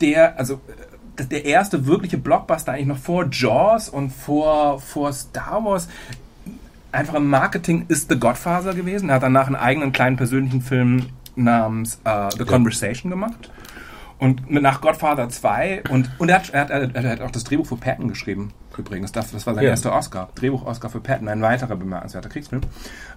der, 0.00 0.38
also 0.38 0.60
äh, 1.18 1.24
der 1.24 1.44
erste 1.44 1.86
wirkliche 1.86 2.18
Blockbuster 2.18 2.72
eigentlich 2.72 2.86
noch 2.86 2.98
vor 2.98 3.26
Jaws 3.30 3.88
und 3.88 4.10
vor, 4.10 4.80
vor 4.80 5.12
Star 5.12 5.64
Wars. 5.64 5.88
Einfach 6.90 7.14
im 7.14 7.28
Marketing 7.28 7.86
ist 7.88 8.10
The 8.10 8.18
Godfather 8.18 8.74
gewesen. 8.74 9.08
Er 9.08 9.16
hat 9.16 9.22
danach 9.22 9.46
einen 9.46 9.56
eigenen 9.56 9.92
kleinen 9.92 10.16
persönlichen 10.16 10.60
Film 10.60 11.06
namens 11.36 12.00
äh, 12.04 12.28
The 12.36 12.44
Conversation 12.44 13.10
gemacht. 13.10 13.50
Und 14.18 14.50
nach 14.50 14.80
Godfather 14.80 15.28
2 15.28 15.84
und, 15.90 16.10
und 16.18 16.28
er, 16.28 16.36
hat, 16.36 16.50
er, 16.50 16.64
hat, 16.64 16.94
er 16.94 17.10
hat 17.10 17.20
auch 17.22 17.32
das 17.32 17.42
Drehbuch 17.42 17.66
für 17.66 17.76
Patton 17.76 18.06
geschrieben, 18.06 18.52
übrigens. 18.78 19.12
Das, 19.12 19.30
das 19.32 19.46
war 19.46 19.54
sein 19.54 19.64
Ja. 19.64 19.70
erster 19.70 19.94
Oscar. 19.94 20.28
Drehbuch-Oscar 20.34 20.88
für 20.90 21.00
Patton, 21.00 21.28
ein 21.28 21.42
weiterer 21.42 21.76
bemerkenswerter 21.76 22.28
Kriegsfilm. 22.28 22.62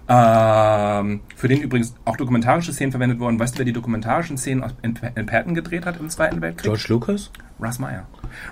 Ähm, 0.08 1.20
für 1.34 1.48
den 1.48 1.60
übrigens 1.60 1.94
auch 2.04 2.16
dokumentarische 2.16 2.72
Szenen 2.72 2.92
verwendet 2.92 3.18
wurden. 3.18 3.38
Weißt 3.38 3.54
du, 3.54 3.58
wer 3.58 3.64
die 3.64 3.72
dokumentarischen 3.72 4.38
Szenen 4.38 4.64
in, 4.82 4.98
in 5.14 5.26
Patton 5.26 5.54
gedreht 5.54 5.84
hat 5.86 5.98
im 5.98 6.08
Zweiten 6.08 6.40
Weltkrieg? 6.40 6.64
George 6.64 6.84
Lucas? 6.88 7.30
Russ 7.60 7.78
Meyer. 7.78 8.04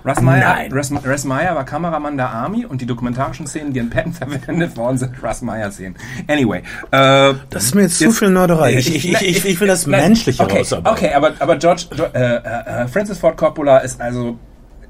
Russ 0.05 0.21
Meyer. 0.23 0.73
Russ, 0.73 0.91
Russ 1.07 1.25
Meyer 1.25 1.55
war 1.55 1.65
Kameramann 1.65 2.17
der 2.17 2.31
Army 2.31 2.65
und 2.65 2.81
die 2.81 2.87
dokumentarischen 2.87 3.47
Szenen, 3.47 3.73
die 3.73 3.79
in 3.81 3.91
Patton 3.91 4.13
verwendet 4.15 4.77
worden 4.77 4.99
sind, 4.99 5.23
Russ 5.23 5.43
Meyer 5.43 5.71
Szenen. 5.71 5.95
Anyway. 6.27 6.63
Äh, 6.91 7.35
Das 7.51 7.65
ist 7.65 7.75
mir 7.75 7.83
jetzt 7.83 7.99
zu 7.99 8.11
viel 8.11 8.31
Nörderei. 8.31 8.75
Ich, 8.79 8.95
ich, 8.95 9.13
ich, 9.13 9.45
ich, 9.45 9.61
will 9.61 9.69
das 9.69 9.87
Nein, 9.87 10.01
Menschliche 10.09 10.43
okay, 10.43 10.59
rausarbeiten. 10.59 10.97
Okay, 11.07 11.15
aber, 11.15 11.33
aber 11.39 11.57
George, 11.57 11.85
Jo- 11.95 12.05
äh, 12.15 12.37
äh, 12.37 12.89
Francis 12.89 13.19
Ford 13.19 13.37
Coppola 13.37 13.79
ist 13.79 14.01
also 14.01 14.39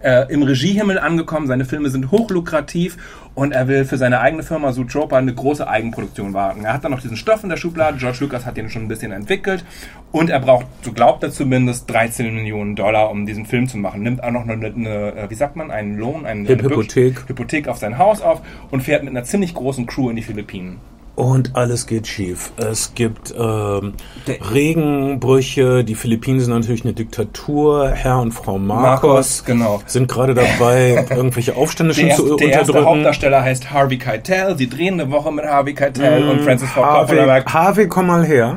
äh, 0.05 0.27
im 0.33 0.43
Regiehimmel 0.43 0.99
angekommen. 0.99 1.47
Seine 1.47 1.65
Filme 1.65 1.89
sind 1.89 2.11
hochlukrativ 2.11 2.97
und 3.35 3.53
er 3.53 3.67
will 3.67 3.85
für 3.85 3.97
seine 3.97 4.21
eigene 4.21 4.43
Firma 4.43 4.73
Zootropa 4.73 5.17
eine 5.17 5.35
große 5.35 5.67
Eigenproduktion 5.67 6.35
wagen. 6.35 6.65
Er 6.65 6.75
hat 6.75 6.85
dann 6.85 6.93
noch 6.93 7.01
diesen 7.01 7.17
Stoff 7.17 7.43
in 7.43 7.49
der 7.49 7.57
Schublade. 7.57 7.97
George 7.97 8.19
Lucas 8.21 8.47
hat 8.47 8.57
den 8.57 8.71
schon 8.71 8.83
ein 8.83 8.89
bisschen 8.89 9.13
entwickelt 9.13 9.65
und 10.13 10.31
er 10.31 10.41
braucht, 10.41 10.67
so 10.83 10.93
glaubt 10.93 11.23
er 11.23 11.31
zumindest, 11.31 11.91
13 11.91 12.35
Millionen 12.35 12.77
Dollar, 12.77 13.11
um 13.11 13.27
diesen 13.27 13.47
Film 13.47 13.67
zu 13.67 13.79
machen. 13.79 14.03
Nimmt 14.03 14.23
auch 14.23 14.31
noch 14.31 14.47
eine, 14.47 14.67
eine 14.67 15.17
äh, 15.17 15.31
wie 15.31 15.35
sagt 15.35 15.57
man, 15.57 15.71
einen 15.71 15.97
Lohn, 15.97 16.27
einen, 16.27 16.47
eine 16.47 16.63
Hypothek. 16.63 17.29
Hypothek 17.29 17.69
auf 17.69 17.79
sein 17.79 17.99
Haus 17.99 18.21
auf 18.21 18.43
und 18.71 18.83
fährt 18.83 19.03
mit 19.03 19.11
einer 19.11 19.25
ziemlich 19.25 19.55
großen 19.55 19.87
Crew 19.87 20.11
in 20.11 20.17
die 20.17 20.23
Philippinen. 20.23 20.79
Und 21.16 21.54
alles 21.54 21.87
geht 21.87 22.06
schief. 22.09 22.50
Es 22.56 22.94
gibt 22.94 23.33
ähm, 23.38 23.92
Der- 24.26 24.38
Regenbrüche. 24.52 25.85
Die 25.85 25.94
Philippinen 25.94 26.40
sind 26.40 26.52
natürlich 26.52 26.85
eine 26.85 26.92
Diktatur. 26.92 27.90
Herr 27.90 28.18
und 28.21 28.33
Frau 28.33 28.59
Marcos, 28.59 28.83
Marcos, 29.02 29.44
genau. 29.44 29.80
sind 29.87 30.09
gerade 30.09 30.35
dabei, 30.35 31.06
irgendwelche 31.11 31.54
Aufstände 31.56 31.94
schon 31.94 32.06
Der, 32.06 32.16
zu 32.16 32.37
der 32.37 32.49
erste 32.49 32.61
unterdrücken. 32.73 32.87
Hauptdarsteller 32.87 33.42
heißt 33.42 33.71
Harvey 33.71 33.99
Keitel. 33.99 34.56
Sie 34.59 34.68
drehen 34.68 35.00
eine 35.00 35.11
Woche 35.11 35.30
mit 35.30 35.44
Harvey 35.44 35.75
Keitel 35.75 36.28
und 36.28 36.40
Francis 36.40 36.68
Ford 36.71 36.85
Coppola 36.87 37.00
Harvey, 37.21 37.26
merkt, 37.26 37.52
Harvey, 37.54 37.88
komm 37.88 38.06
mal 38.09 38.25
her. 38.25 38.54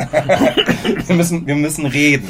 wir 1.07 1.15
müssen, 1.15 1.45
wir 1.45 1.55
müssen 1.55 1.85
reden. 1.85 2.27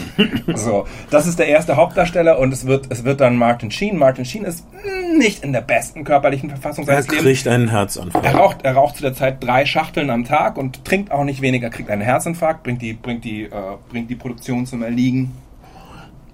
So, 0.56 0.86
das 1.10 1.26
ist 1.28 1.40
der 1.40 1.48
erste 1.48 1.78
Hauptdarsteller 1.78 2.38
und 2.40 2.52
es 2.54 2.66
wird, 2.68 2.88
es 2.90 3.04
wird 3.06 3.22
dann 3.22 3.38
Martin 3.38 3.72
Sheen. 3.72 3.98
Martin 3.98 4.26
Sheen 4.26 4.44
ist 4.44 4.66
mm, 4.74 5.18
nicht 5.18 5.44
in 5.44 5.54
der 5.54 5.62
besten 5.62 6.04
körperlichen 6.04 6.50
Verfassung 6.50 6.86
Er 6.86 6.96
seines 6.96 7.08
Lebens. 7.08 7.24
kriegt 7.24 7.48
einen 7.48 7.68
Er 7.68 7.72
Herzanfall. 7.74 8.28
raucht, 8.36 8.58
er 8.64 8.74
raucht 8.74 8.98
zu 8.98 9.02
der 9.04 9.14
Zeit 9.14 9.42
drei 9.44 9.66
Schachteln 9.66 10.10
am 10.18 10.26
Tag 10.26 10.58
und 10.58 10.84
trinkt 10.84 11.12
auch 11.12 11.24
nicht 11.24 11.42
weniger, 11.42 11.70
kriegt 11.70 11.90
einen 11.90 12.02
Herzinfarkt, 12.02 12.64
bringt 12.64 12.82
die, 12.82 12.94
bringt 12.94 13.24
die, 13.24 13.44
äh, 13.44 13.52
bringt 13.90 14.10
die 14.10 14.16
Produktion 14.16 14.66
zum 14.66 14.84
Erliegen. 14.84 15.32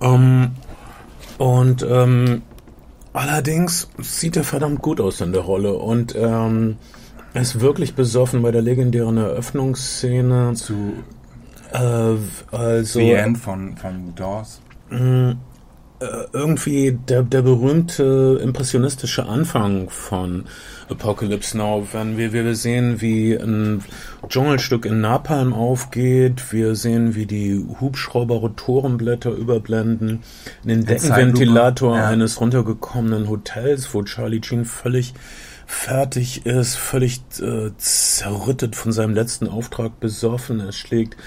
Ähm, 0.02 0.52
und 1.38 1.86
ähm, 1.90 2.42
allerdings 3.14 3.90
sieht 4.00 4.36
er 4.38 4.44
verdammt 4.44 4.82
gut 4.82 5.00
aus 5.00 5.22
in 5.22 5.32
der 5.32 5.42
Rolle 5.42 5.74
und 5.74 6.16
ähm, 6.16 6.78
er 7.34 7.42
ist 7.42 7.60
wirklich 7.60 7.96
besoffen 7.96 8.42
bei 8.42 8.52
der 8.52 8.62
legendären 8.62 9.18
Eröffnungsszene. 9.18 10.54
Zu 10.54 10.94
Äh, 11.74 12.18
also 12.52 13.00
The 13.00 13.12
End 13.14 13.38
von, 13.38 13.76
von 13.76 14.14
Dawes. 14.16 14.62
Irgendwie 16.34 16.98
der, 17.08 17.24
der 17.24 17.42
berühmte 17.42 18.40
impressionistische 18.42 19.26
Anfang 19.26 19.90
von 19.90 20.46
Apocalypse 20.90 21.58
Now, 21.58 21.88
wenn 21.92 22.18
wir, 22.18 22.34
wir 22.34 22.56
sehen, 22.56 23.02
wie 23.02 23.36
ein 23.36 23.84
Dschungelstück 24.28 24.86
in 24.86 25.02
Napalm 25.02 25.54
aufgeht, 25.54 26.52
wir 26.52 26.76
sehen, 26.76 27.16
wie 27.16 27.26
die 27.26 27.66
Hubschrauber 27.80 28.36
Rotorenblätter 28.36 29.32
überblenden, 29.32 30.24
den 30.64 30.86
Deckenventilator 30.86 31.98
Ja. 31.98 32.08
eines 32.08 32.40
runtergekommenen 32.40 33.30
Hotels, 33.30 33.94
wo 33.94 34.04
Charlie 34.04 34.42
Sheen 34.44 34.66
völlig 34.66 35.14
fertig 35.66 36.46
ist, 36.46 36.76
völlig 36.76 37.22
äh, 37.42 37.72
zerrüttet 37.78 38.76
von 38.76 38.92
seinem 38.92 39.14
letzten 39.14 39.48
Auftrag 39.48 40.00
besoffen. 40.00 40.60
Er 40.60 40.72
schlägt 40.72 41.18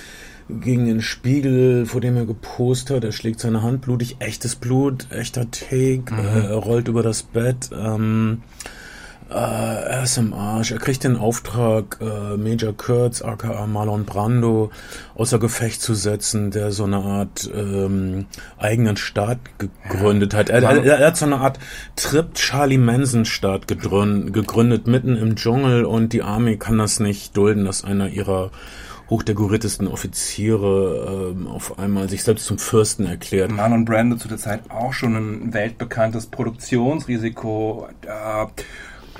gegen 0.49 0.87
den 0.87 1.03
Spiegel, 1.03 1.87
vor 1.87 2.01
dem 2.01 2.17
er 2.17 2.27
gepost 2.27 2.91
hat. 2.91 3.05
Er 3.05 3.13
schlägt 3.13 3.41
seine 3.41 3.63
Hand 3.63 3.83
blutig, 3.83 4.17
echtes 4.21 4.57
Blut, 4.57 5.09
echter 5.11 5.51
Take. 5.51 6.05
Äh, 6.11 6.47
er 6.51 6.57
rollt 6.57 6.89
über 6.89 7.03
das 7.03 7.23
Bett. 7.23 7.71
Ähm, 7.73 8.43
äh, 9.29 9.35
er 9.35 10.05
ist 10.05 10.19
im 10.19 10.33
Arsch. 10.33 10.71
Er 10.71 10.79
kriegt 10.79 11.03
den 11.03 11.17
Auftrag, 11.17 11.99
äh, 12.01 12.37
Major 12.37 12.73
Kurtz, 12.77 13.23
aka 13.23 13.67
Marlon 13.67 14.05
Brando, 14.05 14.71
außer 15.17 15.41
Gefecht 15.41 15.83
zu 15.83 15.95
setzen, 15.95 16.53
der 16.53 16.71
so 16.71 16.85
eine 16.85 16.99
Art 16.99 17.51
ähm, 17.53 18.27
eigenen 18.57 18.97
Staat 18.97 19.39
gegründet 19.59 20.33
hat. 20.33 20.49
Er, 20.49 20.63
er, 20.63 20.85
er 20.85 21.07
hat 21.09 21.17
so 21.17 21.27
eine 21.27 21.39
Art 21.39 21.59
Trip 21.97 22.35
Charlie 22.35 22.79
Manson 22.79 23.25
Staat 23.25 23.67
gegründet, 23.67 24.87
mitten 24.87 25.17
im 25.17 25.35
Dschungel 25.35 25.85
und 25.85 26.13
die 26.13 26.23
Army 26.23 26.57
kann 26.57 26.79
das 26.79 27.01
nicht 27.01 27.37
dulden, 27.37 27.65
dass 27.65 27.83
einer 27.83 28.09
ihrer 28.09 28.53
hochdekoriertesten 29.11 29.87
Offiziere 29.87 31.33
ähm, 31.37 31.47
auf 31.47 31.79
einmal 31.79 32.09
sich 32.09 32.25
selbst 32.25 32.47
zum 32.47 32.59
Fürsten 32.59 33.07
erklärt. 33.07 33.51
Marlon 33.53 33.85
Brando 33.85 34.17
zu 34.17 34.29
der 34.29 34.39
Zeit 34.39 34.63
auch 34.71 34.93
schon 34.93 35.15
ein 35.15 35.55
weltbekanntes 35.55 36.27
Produktionsrisiko. 36.27 37.89
Äh, 38.03 38.47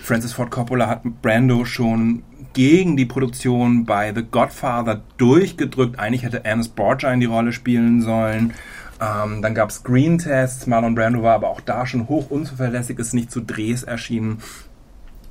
Francis 0.01 0.33
Ford 0.33 0.51
Coppola 0.51 0.89
hat 0.89 1.03
Brando 1.23 1.65
schon 1.65 2.23
gegen 2.53 2.97
die 2.97 3.07
Produktion 3.07 3.85
bei 3.85 4.13
The 4.15 4.23
Godfather 4.23 5.03
durchgedrückt. 5.19 5.99
Eigentlich 5.99 6.23
hätte 6.23 6.45
Ernest 6.45 6.75
Borgnine 6.75 7.19
die 7.19 7.27
Rolle 7.27 7.53
spielen 7.53 8.01
sollen. 8.03 8.55
Ähm, 9.01 9.43
dann 9.43 9.55
gab 9.55 9.69
es 9.69 9.77
Screen 9.77 10.19
Tests. 10.19 10.67
Marlon 10.67 10.95
Brando 10.95 11.23
war 11.23 11.35
aber 11.35 11.49
auch 11.49 11.61
da 11.61 11.87
schon 11.87 12.09
hoch 12.09 12.31
unzuverlässig, 12.31 12.99
ist 12.99 13.15
nicht 13.15 13.31
zu 13.31 13.41
Drehs 13.41 13.83
erschienen. 13.83 14.39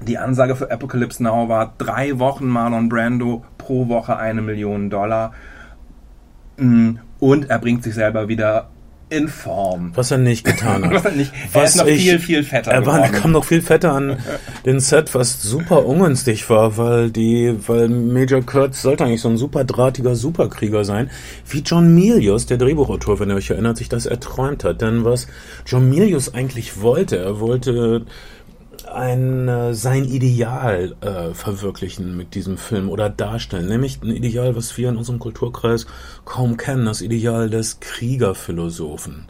Die 0.01 0.17
Ansage 0.17 0.55
für 0.55 0.71
Apocalypse 0.71 1.23
Now 1.23 1.49
war 1.49 1.73
drei 1.77 2.19
Wochen 2.19 2.47
Marlon 2.47 2.89
Brando 2.89 3.43
pro 3.65 3.87
Woche 3.87 4.17
eine 4.17 4.41
Million 4.41 4.89
Dollar. 4.89 5.33
Mm, 6.57 6.97
Und 7.19 7.49
er 7.49 7.59
bringt 7.59 7.83
sich 7.83 7.93
selber 7.95 8.27
wieder 8.27 8.69
in 9.09 9.27
Form. 9.27 9.91
Was 9.93 10.09
er 10.09 10.17
nicht 10.17 10.43
getan 10.45 10.83
hat. 10.83 10.91
Was 10.93 11.05
er 11.05 11.11
nicht- 11.11 11.31
er 11.53 11.63
ist 11.63 11.75
noch 11.75 11.85
viel, 11.85 12.17
viel 12.19 12.43
fetter 12.43 12.71
Er 12.71 12.85
war, 12.85 12.97
geworden. 13.01 13.21
kam 13.21 13.31
noch 13.33 13.45
viel 13.45 13.61
fetter 13.61 13.91
an 13.93 14.17
den 14.65 14.79
Set, 14.79 15.13
was 15.13 15.43
super 15.43 15.85
ungünstig 15.85 16.49
war, 16.49 16.75
weil 16.77 17.11
die, 17.11 17.55
weil 17.67 17.87
Major 17.87 18.41
Kurtz 18.41 18.81
sollte 18.81 19.05
eigentlich 19.05 19.21
so 19.21 19.29
ein 19.29 19.37
super 19.37 19.63
drahtiger 19.63 20.15
Superkrieger 20.15 20.83
sein, 20.85 21.11
wie 21.47 21.59
John 21.59 21.93
Milius, 21.93 22.47
der 22.47 22.57
Drehbuchautor, 22.57 23.19
wenn 23.19 23.29
ihr 23.29 23.35
euch 23.35 23.51
erinnert, 23.51 23.77
sich 23.77 23.89
das 23.89 24.07
erträumt 24.07 24.63
hat. 24.63 24.81
Denn 24.81 25.05
was 25.05 25.27
John 25.67 25.87
Milius 25.87 26.33
eigentlich 26.33 26.81
wollte, 26.81 27.17
er 27.17 27.39
wollte 27.39 28.05
ein 28.87 29.47
äh, 29.47 29.73
sein 29.73 30.05
Ideal 30.05 30.95
äh, 31.01 31.33
verwirklichen 31.33 32.15
mit 32.17 32.35
diesem 32.35 32.57
Film 32.57 32.89
oder 32.89 33.09
darstellen, 33.09 33.67
nämlich 33.67 34.01
ein 34.01 34.09
Ideal, 34.09 34.55
was 34.55 34.77
wir 34.77 34.89
in 34.89 34.97
unserem 34.97 35.19
Kulturkreis 35.19 35.85
kaum 36.25 36.57
kennen, 36.57 36.85
das 36.85 37.01
Ideal 37.01 37.49
des 37.49 37.79
Kriegerphilosophen. 37.79 39.27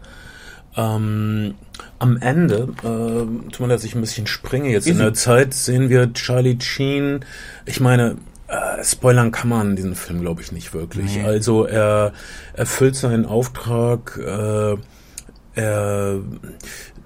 Ähm, 0.78 1.56
am 2.00 2.18
Ende, 2.18 2.70
äh, 2.84 3.52
tut 3.52 3.60
mir 3.60 3.68
leid, 3.68 3.78
dass 3.78 3.84
ich 3.86 3.96
ein 3.96 4.02
bisschen 4.02 4.28
springe 4.28 4.70
jetzt 4.70 4.88
in 4.88 4.98
der 4.98 5.14
Zeit, 5.14 5.54
sehen 5.54 5.90
wir 5.90 6.12
Charlie 6.14 6.58
Sheen. 6.60 7.24
Ich 7.66 7.80
meine, 7.80 8.18
äh, 8.48 8.84
spoilern 8.84 9.32
kann 9.32 9.50
man 9.50 9.76
diesen 9.76 9.96
Film, 9.96 10.22
glaube 10.22 10.42
ich, 10.42 10.52
nicht 10.52 10.74
wirklich. 10.74 11.16
Nee. 11.16 11.24
Also 11.24 11.66
er 11.66 12.14
erfüllt 12.54 12.96
seinen 12.96 13.26
Auftrag, 13.26 14.18
äh, 14.18 14.76
er 15.56 16.20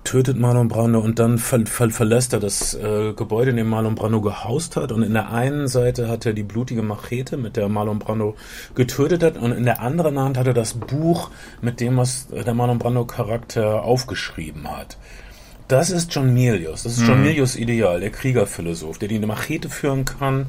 tötet 0.03 0.38
Marlon 0.38 0.68
Brando 0.68 1.00
und 1.00 1.20
dann 1.20 1.38
ver 1.38 1.65
ver 1.65 1.89
verlässt 1.89 2.34
er 2.34 2.39
das 2.39 2.74
äh, 2.74 3.13
Gebäude, 3.13 3.51
in 3.51 3.58
dem 3.58 3.70
Marlon 3.70 3.96
Brando 3.96 4.22
gehaust 4.22 4.75
hat. 4.75 4.91
Und 4.91 5.03
in 5.03 5.13
der 5.13 5.32
einen 5.32 5.68
Seite 5.68 6.08
hat 6.08 6.25
er 6.25 6.34
die 6.34 6.44
blutige 6.44 6.82
Machete, 6.82 7.38
mit 7.38 7.58
der 7.58 7.70
Marlon 7.70 8.00
Brando 8.00 8.36
getötet 8.75 9.24
hat. 9.24 9.38
Und 9.38 9.51
in 9.51 9.65
der 9.65 9.82
anderen 9.82 10.18
Hand 10.18 10.38
hat 10.38 10.48
er 10.48 10.53
das 10.53 10.74
Buch, 10.74 11.29
mit 11.62 11.79
dem 11.79 11.98
was 11.98 12.27
der 12.27 12.53
Marlon 12.53 12.79
Brando 12.79 13.06
Charakter 13.06 13.84
aufgeschrieben 13.84 14.70
hat. 14.70 14.98
Das 15.68 15.91
ist 15.91 16.13
John 16.13 16.34
Milius. 16.34 16.84
Das 16.84 16.98
ist 16.98 17.08
John 17.08 17.20
mhm. 17.20 17.25
Milius 17.25 17.56
Ideal, 17.56 18.00
der 18.00 18.10
Kriegerphilosoph, 18.10 18.98
der 18.98 19.08
die 19.08 19.20
Machete 19.20 19.70
führen 19.70 20.03
kann, 20.06 20.48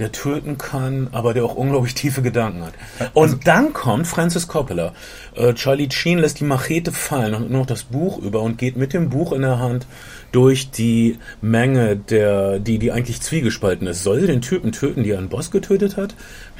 der 0.00 0.12
töten 0.12 0.58
kann, 0.58 1.08
aber 1.12 1.34
der 1.34 1.44
auch 1.44 1.54
unglaublich 1.54 1.94
tiefe 1.94 2.22
Gedanken 2.22 2.64
hat. 2.64 2.74
Und 3.14 3.22
also, 3.22 3.36
dann 3.44 3.72
kommt 3.72 4.06
Francis 4.06 4.48
Coppola. 4.48 4.92
Äh, 5.34 5.54
Charlie 5.54 5.88
Sheen 5.90 6.18
lässt 6.18 6.40
die 6.40 6.44
Machete 6.44 6.92
fallen 6.92 7.34
und 7.34 7.50
nur 7.50 7.60
noch 7.60 7.66
das 7.66 7.84
Buch 7.84 8.18
über 8.18 8.40
und 8.40 8.58
geht 8.58 8.76
mit 8.76 8.92
dem 8.92 9.10
Buch 9.10 9.32
in 9.32 9.42
der 9.42 9.58
Hand 9.58 9.86
durch 10.32 10.70
die 10.70 11.18
Menge 11.40 11.96
der, 11.96 12.58
die, 12.58 12.78
die 12.78 12.92
eigentlich 12.92 13.20
zwiegespalten 13.20 13.86
ist. 13.86 14.02
Soll 14.02 14.20
sie 14.20 14.26
den 14.26 14.40
Typen 14.40 14.72
töten, 14.72 15.02
die 15.02 15.14
einen 15.14 15.28
Boss 15.28 15.50
getötet 15.50 15.96
hat? 15.96 16.14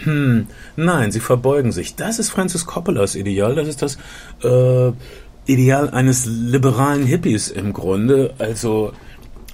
Hm, 0.04 0.47
nein, 0.76 1.12
sie 1.12 1.20
verbeugen 1.20 1.73
sich. 1.73 1.97
Das 1.97 2.18
ist 2.18 2.30
Francis 2.30 2.66
Coppolas 2.66 3.14
Ideal. 3.14 3.54
Das 3.54 3.68
ist 3.68 3.82
das, 3.82 3.99
äh, 4.42 4.92
Ideal 5.47 5.90
eines 5.90 6.26
liberalen 6.26 7.06
Hippies 7.06 7.49
im 7.49 7.73
Grunde. 7.73 8.35
Also, 8.38 8.92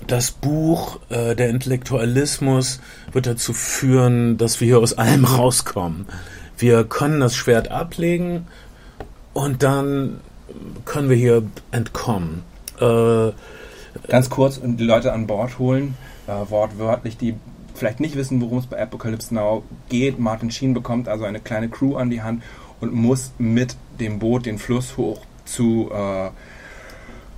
das 0.06 0.30
Buch, 0.30 1.00
äh, 1.08 1.34
der 1.34 1.48
Intellektualismus 1.50 2.80
wird 3.12 3.26
dazu 3.26 3.52
führen, 3.52 4.36
dass 4.38 4.60
wir 4.60 4.66
hier 4.66 4.78
aus 4.78 4.96
allem 4.96 5.24
rauskommen. 5.24 6.06
Wir 6.58 6.84
können 6.84 7.20
das 7.20 7.36
Schwert 7.36 7.70
ablegen 7.70 8.46
und 9.32 9.62
dann 9.62 10.20
können 10.84 11.10
wir 11.10 11.16
hier 11.16 11.42
entkommen. 11.70 12.42
Äh, 12.80 13.32
Ganz 14.08 14.30
kurz 14.30 14.58
und 14.58 14.76
die 14.76 14.84
Leute 14.84 15.12
an 15.12 15.26
Bord 15.26 15.58
holen, 15.58 15.96
äh, 16.26 16.50
wortwörtlich, 16.50 17.16
die 17.16 17.34
vielleicht 17.74 18.00
nicht 18.00 18.16
wissen, 18.16 18.40
worum 18.40 18.58
es 18.58 18.66
bei 18.66 18.80
Apocalypse 18.80 19.34
Now 19.34 19.64
geht. 19.88 20.18
Martin 20.18 20.50
Sheen 20.50 20.74
bekommt 20.74 21.08
also 21.08 21.24
eine 21.24 21.40
kleine 21.40 21.68
Crew 21.68 21.96
an 21.96 22.10
die 22.10 22.22
Hand 22.22 22.42
und 22.80 22.94
muss 22.94 23.32
mit 23.38 23.76
dem 24.00 24.18
Boot 24.18 24.46
den 24.46 24.58
Fluss 24.58 24.96
hoch 24.96 25.20
zu 25.44 25.90
äh, 25.92 26.30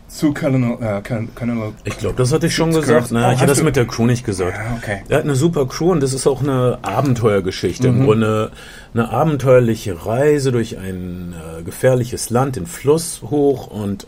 zu 0.09 0.33
Colonel, 0.33 0.79
äh, 0.81 1.03
Colonel 1.35 1.75
Ich 1.85 1.99
glaube, 1.99 2.17
das 2.17 2.33
hatte 2.33 2.47
ich 2.47 2.55
schon 2.55 2.73
gesagt. 2.73 3.12
Ne? 3.12 3.25
Oh, 3.27 3.33
ich 3.33 3.38
hatte 3.38 3.47
das 3.47 3.62
mit 3.62 3.77
der 3.77 3.87
Crew 3.87 4.07
nicht 4.07 4.25
gesagt. 4.25 4.57
Ja, 4.57 4.77
okay. 4.77 5.03
Er 5.09 5.19
hat 5.19 5.25
eine 5.25 5.37
super 5.37 5.67
Crew 5.67 5.93
und 5.93 6.03
das 6.03 6.15
ist 6.15 6.27
auch 6.27 6.43
eine 6.43 6.79
Abenteuergeschichte. 6.83 7.91
Mhm. 7.91 7.99
Im 8.00 8.05
Grunde 8.07 8.50
eine 8.95 9.11
abenteuerliche 9.11 10.07
Reise 10.07 10.50
durch 10.50 10.79
ein 10.79 11.35
äh, 11.35 11.62
gefährliches 11.62 12.31
Land, 12.31 12.57
den 12.57 12.67
Fluss 12.67 13.23
hoch 13.23 13.67
und 13.67 14.07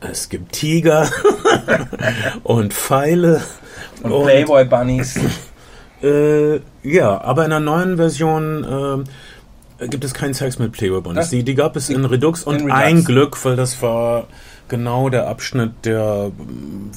es 0.00 0.28
gibt 0.28 0.52
Tiger 0.52 1.08
und 2.42 2.74
Pfeile. 2.74 3.40
Und, 4.02 4.12
und 4.12 4.24
Playboy 4.24 4.64
Bunnies. 4.64 5.18
Äh, 6.00 6.60
ja, 6.84 7.20
aber 7.22 7.42
in 7.42 7.50
der 7.50 7.58
neuen 7.58 7.96
Version 7.96 9.04
äh, 9.80 9.88
gibt 9.88 10.04
es 10.04 10.14
keinen 10.14 10.32
Sex 10.32 10.60
mit 10.60 10.70
Playboy 10.70 11.00
Bunnies. 11.00 11.30
Die, 11.30 11.42
die 11.42 11.56
gab 11.56 11.74
es 11.74 11.90
in 11.90 12.04
Redux 12.04 12.44
und 12.44 12.54
in 12.54 12.70
Redux. 12.70 12.80
ein 12.80 13.02
Glück, 13.02 13.44
weil 13.44 13.56
das 13.56 13.82
war 13.82 14.28
genau 14.68 15.08
der 15.08 15.26
Abschnitt, 15.28 15.72
der 15.84 16.30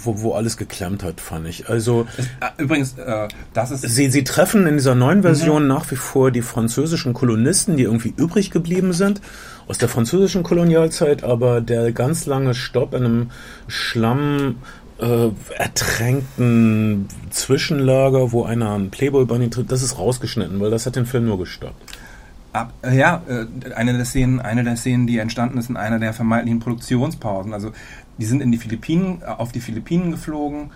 wo, 0.03 0.21
wo 0.21 0.33
alles 0.33 0.57
geklemmt 0.57 1.03
hat, 1.03 1.21
fand 1.21 1.47
ich. 1.47 1.69
Also 1.69 2.05
äh, 2.39 2.61
übrigens, 2.61 2.97
äh, 2.97 3.27
das 3.53 3.71
ist 3.71 3.81
sie 3.81 4.09
sie 4.09 4.23
treffen 4.23 4.67
in 4.67 4.77
dieser 4.77 4.95
neuen 4.95 5.21
Version 5.21 5.63
mhm. 5.63 5.67
nach 5.67 5.89
wie 5.91 5.95
vor 5.95 6.31
die 6.31 6.41
französischen 6.41 7.13
Kolonisten, 7.13 7.77
die 7.77 7.83
irgendwie 7.83 8.13
übrig 8.15 8.51
geblieben 8.51 8.93
sind 8.93 9.21
aus 9.67 9.77
der 9.77 9.89
französischen 9.89 10.43
Kolonialzeit, 10.43 11.23
aber 11.23 11.61
der 11.61 11.91
ganz 11.91 12.25
lange 12.25 12.53
Stopp 12.53 12.93
in 12.93 13.05
einem 13.05 13.31
Schlamm 13.67 14.55
äh, 14.99 15.29
ertränkten 15.57 17.07
Zwischenlager, 17.29 18.31
wo 18.31 18.43
einer 18.43 18.71
einen 18.71 18.91
Playboy 18.91 19.25
Bunny 19.25 19.49
tritt, 19.49 19.71
das 19.71 19.81
ist 19.81 19.97
rausgeschnitten, 19.97 20.59
weil 20.59 20.71
das 20.71 20.85
hat 20.85 20.95
den 20.95 21.05
Film 21.05 21.25
nur 21.25 21.39
gestoppt. 21.39 21.90
Ab, 22.53 22.73
äh, 22.81 22.97
ja, 22.97 23.21
äh, 23.27 23.73
eine 23.73 23.93
der 23.95 24.05
Szenen, 24.05 24.41
eine 24.41 24.63
der 24.63 24.75
Szenen, 24.75 25.07
die 25.07 25.17
entstanden 25.19 25.57
ist 25.57 25.69
in 25.69 25.77
einer 25.77 25.99
der 25.99 26.13
vermeintlichen 26.13 26.59
Produktionspausen. 26.59 27.53
Also 27.53 27.71
die 28.17 28.25
sind 28.25 28.41
in 28.41 28.51
die 28.51 28.57
Philippinen, 28.57 29.21
äh, 29.21 29.25
auf 29.25 29.51
die 29.51 29.61
Philippinen 29.61 30.11
geflogen, 30.11 30.71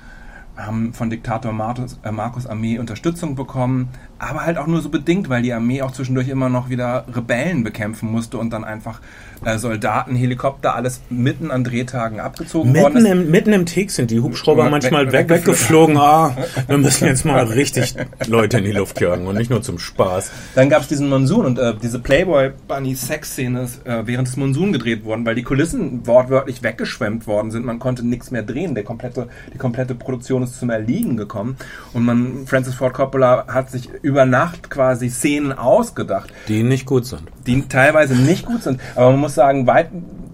haben 0.56 0.94
von 0.94 1.10
Diktator 1.10 1.52
Marcus, 1.52 2.00
äh, 2.04 2.12
Marcos 2.12 2.48
Armee 2.48 2.80
Unterstützung 2.80 3.36
bekommen, 3.36 3.90
aber 4.20 4.46
halt 4.46 4.58
auch 4.58 4.68
nur 4.68 4.82
so 4.82 4.90
bedingt, 4.90 5.30
weil 5.30 5.42
die 5.42 5.54
Armee 5.54 5.82
auch 5.82 5.92
zwischendurch 5.92 6.30
immer 6.30 6.50
noch 6.50 6.70
wieder 6.70 7.06
Rebellen 7.14 7.64
bekämpfen 7.64 8.12
musste 8.12 8.38
und 8.38 8.52
dann 8.52 8.64
einfach 8.64 9.02
äh, 9.44 9.58
Soldaten, 9.58 10.16
Helikopter, 10.16 10.76
alles 10.76 11.02
mitten 11.10 11.52
an 11.52 11.64
Drehtagen 11.64 12.20
abgezogen 12.20 12.72
mitten 12.72 12.84
worden 12.84 13.06
ist. 13.06 13.12
Im, 13.12 13.32
mitten 13.32 13.54
im 13.54 13.66
Tick 13.66 13.92
sind 13.92 14.12
die 14.12 14.20
Hubschrauber 14.20 14.70
manchmal 14.70 15.12
weg, 15.12 15.30
weggeflogen. 15.30 15.98
Ah, 15.98 16.36
wir 16.68 16.78
müssen 16.78 17.06
jetzt 17.06 17.26
mal 17.26 17.44
richtig 17.44 17.96
Leute 18.28 18.60
in 18.60 18.64
die 18.64 18.72
Luft 18.72 19.02
jagen 19.02 19.28
und 19.28 19.38
nicht 19.38 19.50
nur 19.50 19.62
zum 19.62 19.80
Spaß. 19.80 20.32
Dann 20.56 20.70
gab 20.70 20.82
es 20.82 20.88
diesen 20.88 21.10
Monsun 21.10 21.46
und 21.46 21.60
äh, 21.60 21.74
diese 21.82 22.00
Playboy-Bunny-Sex-Szene 22.00 23.62
ist 23.62 23.86
äh, 23.86 24.08
während 24.08 24.28
des 24.28 24.38
Monsun 24.38 24.72
gedreht 24.72 25.04
worden, 25.04 25.26
weil 25.26 25.36
die 25.36 25.44
Kulissen 25.44 26.08
wortwörtlich 26.08 26.64
weggeschwemmt 26.64 27.28
worden 27.28 27.52
sind. 27.52 27.66
Man 27.66 27.80
konnte 27.80 28.06
nichts 28.06 28.32
mehr 28.32 28.44
drehen. 28.44 28.76
Der 28.76 28.84
komplette, 28.84 29.28
die 29.54 29.58
komplette 29.58 29.96
Produktion 29.96 30.44
ist 30.44 30.60
zum 30.60 30.70
Erliegen 30.70 31.18
gekommen. 31.18 31.58
Und 31.94 32.06
man, 32.06 32.48
Francis 32.48 32.76
Ford 32.76 32.94
Coppola 32.94 33.48
hat 33.48 33.70
sich 33.70 33.90
über 34.06 34.28
Nacht 34.28 34.70
quasi 34.70 35.10
Szenen 35.10 35.52
ausgedacht. 35.52 36.32
Die 36.48 36.62
nicht 36.62 36.86
gut 36.86 37.08
sind. 37.08 37.24
Die 37.48 37.64
teilweise 37.68 38.14
nicht 38.14 38.46
gut 38.46 38.62
sind. 38.62 38.80
Aber 38.94 39.10
man 39.10 39.20
muss 39.20 39.34
sagen, 39.34 39.66
weit, 39.66 39.90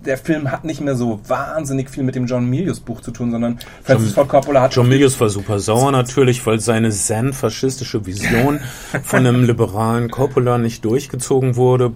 der 0.05 0.17
Film 0.17 0.51
hat 0.51 0.65
nicht 0.65 0.81
mehr 0.81 0.95
so 0.95 1.21
wahnsinnig 1.25 1.89
viel 1.89 2.03
mit 2.03 2.15
dem 2.15 2.25
John 2.25 2.49
Milius 2.49 2.81
Buch 2.81 2.99
zu 2.99 3.11
tun, 3.11 3.31
sondern 3.31 3.59
Francis 3.81 4.11
Ford 4.11 4.27
Coppola 4.27 4.63
hat... 4.63 4.75
John 4.75 4.89
Milius 4.89 5.17
war 5.21 5.29
super 5.29 5.59
sauer 5.59 5.93
natürlich, 5.93 6.45
weil 6.45 6.59
seine 6.59 6.89
zen-faschistische 6.89 8.05
Vision 8.05 8.59
von 9.03 9.19
einem 9.19 9.45
liberalen 9.45 10.11
Coppola 10.11 10.57
nicht 10.57 10.83
durchgezogen 10.83 11.55
wurde. 11.55 11.93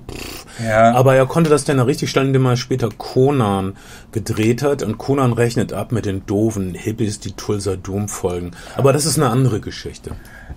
Ja. 0.64 0.94
Aber 0.94 1.16
er 1.16 1.26
konnte 1.26 1.50
das 1.50 1.66
dann 1.66 1.82
richtig 1.82 2.10
stellen, 2.10 2.28
indem 2.28 2.46
er 2.46 2.56
später 2.56 2.88
Conan 2.98 3.74
gedreht 4.14 4.64
hat 4.64 4.82
und 4.82 4.98
Conan 4.98 5.34
rechnet 5.34 5.74
ab 5.74 5.92
mit 5.92 6.06
den 6.06 6.26
doofen 6.26 6.74
Hippies, 6.74 7.20
die 7.20 7.34
Tulsa 7.34 7.76
Doom 7.76 8.08
folgen. 8.08 8.52
Aber 8.78 8.94
das 8.94 9.06
ist 9.06 9.18
eine 9.18 9.30
andere 9.30 9.60
Geschichte. 9.60 10.12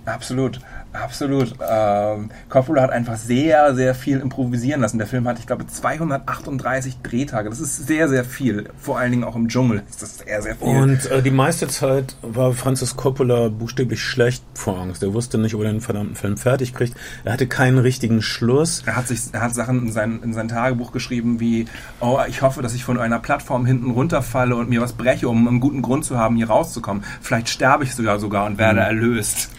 Absolut. 0.05 0.59
Absolut. 0.93 1.53
Ähm, 1.67 2.31
Coppola 2.49 2.81
hat 2.81 2.91
einfach 2.91 3.15
sehr, 3.15 3.75
sehr 3.75 3.93
viel 3.93 4.19
improvisieren 4.19 4.81
lassen. 4.81 4.97
Der 4.97 5.07
Film 5.07 5.27
hat, 5.27 5.37
ich 5.37 5.45
glaube, 5.45 5.67
238 5.67 7.01
Drehtage. 7.03 7.49
Das 7.49 7.59
ist 7.59 7.87
sehr, 7.87 8.09
sehr 8.09 8.25
viel. 8.25 8.69
Vor 8.79 8.97
allen 8.97 9.11
Dingen 9.11 9.23
auch 9.23 9.35
im 9.35 9.49
Dschungel 9.49 9.83
ist 9.87 10.01
das 10.01 10.17
sehr, 10.19 10.41
sehr 10.41 10.55
viel. 10.55 10.67
Und 10.67 11.05
äh, 11.11 11.21
die 11.21 11.31
meiste 11.31 11.67
Zeit 11.67 12.15
war 12.21 12.53
Francis 12.53 12.95
Coppola 12.95 13.49
buchstäblich 13.49 14.01
schlecht 14.01 14.43
vor 14.55 14.79
Angst. 14.79 15.03
Er 15.03 15.13
wusste 15.13 15.37
nicht, 15.37 15.53
ob 15.53 15.61
er 15.61 15.71
den 15.71 15.81
verdammten 15.81 16.15
Film 16.15 16.37
fertig 16.37 16.73
kriegt. 16.73 16.95
Er 17.23 17.33
hatte 17.33 17.47
keinen 17.47 17.77
richtigen 17.77 18.21
Schluss. 18.21 18.81
Er 18.85 18.95
hat 18.95 19.07
sich, 19.07 19.21
er 19.31 19.41
hat 19.41 19.53
Sachen 19.53 19.87
in 19.87 19.91
sein, 19.91 20.19
in 20.23 20.33
sein 20.33 20.47
Tagebuch 20.47 20.91
geschrieben 20.91 21.39
wie, 21.39 21.67
oh, 21.99 22.19
ich 22.27 22.41
hoffe, 22.41 22.61
dass 22.63 22.73
ich 22.73 22.83
von 22.83 22.99
einer 22.99 23.19
Plattform 23.19 23.65
hinten 23.65 23.91
runterfalle 23.91 24.55
und 24.55 24.69
mir 24.69 24.81
was 24.81 24.93
breche, 24.93 25.29
um 25.29 25.47
einen 25.47 25.59
guten 25.59 25.83
Grund 25.83 26.03
zu 26.03 26.17
haben, 26.17 26.35
hier 26.35 26.47
rauszukommen. 26.47 27.03
Vielleicht 27.21 27.49
sterbe 27.49 27.83
ich 27.83 27.93
sogar 27.93 28.19
sogar 28.19 28.45
und 28.45 28.57
werde 28.57 28.79
mhm. 28.79 28.85
erlöst. 28.85 29.49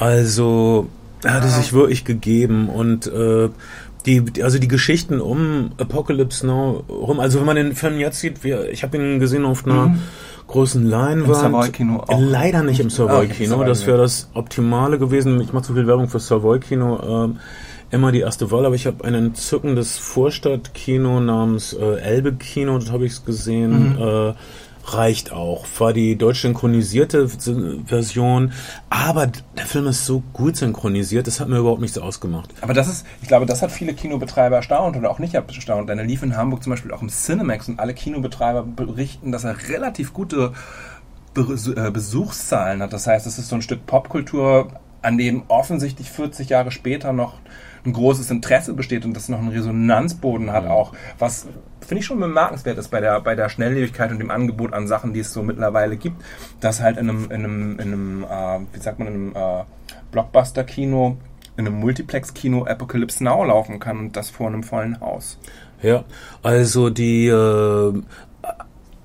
Also 0.00 0.88
er 1.22 1.34
hatte 1.34 1.48
sich 1.48 1.72
wirklich 1.74 2.04
gegeben 2.04 2.68
und 2.70 3.06
äh, 3.06 3.50
die, 4.06 4.42
also 4.42 4.58
die 4.58 4.68
Geschichten 4.68 5.20
um 5.20 5.72
Apocalypse 5.76 6.46
Now 6.46 6.84
rum, 6.88 7.20
also 7.20 7.38
wenn 7.38 7.46
man 7.46 7.56
den 7.56 7.74
Film 7.74 7.98
jetzt 7.98 8.18
sieht, 8.18 8.42
wir, 8.42 8.70
ich 8.70 8.82
habe 8.82 8.96
ihn 8.96 9.20
gesehen 9.20 9.44
auf 9.44 9.66
einer 9.66 9.88
mhm. 9.88 9.98
großen 10.46 10.86
Leinwand. 10.86 11.78
Im 11.78 12.00
auch. 12.00 12.18
Leider 12.18 12.62
nicht 12.62 12.80
im 12.80 12.88
Savoy-Kino, 12.88 13.62
das 13.64 13.86
wäre 13.86 13.98
das 13.98 14.30
Optimale 14.32 14.98
gewesen. 14.98 15.38
Ich 15.42 15.52
mache 15.52 15.64
zu 15.64 15.74
viel 15.74 15.86
Werbung 15.86 16.08
für 16.08 16.18
Savoy-Kino. 16.18 17.24
Ähm, 17.24 17.36
immer 17.90 18.10
die 18.10 18.20
erste 18.20 18.50
Wahl, 18.50 18.64
aber 18.64 18.74
ich 18.74 18.86
habe 18.86 19.04
ein 19.04 19.14
entzückendes 19.14 19.98
Vorstadtkino 19.98 21.20
namens 21.20 21.74
äh, 21.74 22.00
Elbe 22.00 22.32
Kino, 22.32 22.78
dort 22.78 22.92
habe 22.92 23.04
ich 23.04 23.12
es 23.12 23.24
gesehen. 23.26 23.96
Mhm. 23.96 24.02
Äh, 24.02 24.32
reicht 24.94 25.32
auch. 25.32 25.66
War 25.78 25.92
die 25.92 26.16
deutsch 26.16 26.42
synchronisierte 26.42 27.28
Version, 27.28 28.52
aber 28.88 29.26
der 29.26 29.66
Film 29.66 29.86
ist 29.86 30.06
so 30.06 30.22
gut 30.32 30.56
synchronisiert, 30.56 31.26
das 31.26 31.40
hat 31.40 31.48
mir 31.48 31.58
überhaupt 31.58 31.80
nichts 31.80 31.98
ausgemacht. 31.98 32.54
Aber 32.60 32.74
das 32.74 32.88
ist, 32.88 33.06
ich 33.22 33.28
glaube, 33.28 33.46
das 33.46 33.62
hat 33.62 33.70
viele 33.70 33.94
Kinobetreiber 33.94 34.56
erstaunt 34.56 34.96
oder 34.96 35.10
auch 35.10 35.18
nicht 35.18 35.34
erstaunt, 35.34 35.88
denn 35.88 35.98
er 35.98 36.04
lief 36.04 36.22
in 36.22 36.36
Hamburg 36.36 36.62
zum 36.62 36.70
Beispiel 36.70 36.92
auch 36.92 37.02
im 37.02 37.08
Cinemax 37.08 37.68
und 37.68 37.80
alle 37.80 37.94
Kinobetreiber 37.94 38.62
berichten, 38.62 39.32
dass 39.32 39.44
er 39.44 39.56
relativ 39.68 40.12
gute 40.12 40.52
äh, 41.36 41.90
Besuchszahlen 41.90 42.82
hat. 42.82 42.92
Das 42.92 43.06
heißt, 43.06 43.26
es 43.26 43.38
ist 43.38 43.48
so 43.48 43.56
ein 43.56 43.62
Stück 43.62 43.86
Popkultur, 43.86 44.68
an 45.02 45.16
dem 45.16 45.44
offensichtlich 45.48 46.10
40 46.10 46.48
Jahre 46.48 46.70
später 46.70 47.12
noch 47.12 47.34
ein 47.84 47.92
großes 47.92 48.30
Interesse 48.30 48.74
besteht 48.74 49.04
und 49.04 49.14
das 49.14 49.28
noch 49.28 49.38
einen 49.38 49.48
Resonanzboden 49.48 50.52
hat, 50.52 50.66
auch 50.66 50.92
was 51.18 51.46
finde 51.80 52.00
ich 52.00 52.06
schon 52.06 52.20
bemerkenswert 52.20 52.78
ist 52.78 52.88
bei 52.88 53.00
der, 53.00 53.20
bei 53.20 53.34
der 53.34 53.48
Schnelllebigkeit 53.48 54.10
und 54.12 54.18
dem 54.18 54.30
Angebot 54.30 54.72
an 54.72 54.86
Sachen, 54.86 55.12
die 55.12 55.20
es 55.20 55.32
so 55.32 55.42
mittlerweile 55.42 55.96
gibt, 55.96 56.22
dass 56.60 56.80
halt 56.80 56.98
in 56.98 57.08
einem, 57.08 57.24
in 57.30 57.44
einem, 57.44 57.72
in 57.78 57.80
einem 57.80 58.24
äh, 58.24 58.60
wie 58.72 58.80
sagt 58.80 58.98
man, 58.98 59.08
in 59.08 59.14
einem 59.14 59.60
äh, 59.60 59.64
Blockbuster-Kino, 60.12 61.16
in 61.56 61.66
einem 61.66 61.80
Multiplex-Kino 61.80 62.64
Apocalypse 62.64 63.24
Now 63.24 63.44
laufen 63.44 63.80
kann 63.80 63.98
und 63.98 64.16
das 64.16 64.30
vor 64.30 64.48
einem 64.48 64.62
vollen 64.62 65.00
Haus. 65.00 65.38
Ja, 65.82 66.04
also 66.42 66.90
die 66.90 67.26
äh, 67.26 68.02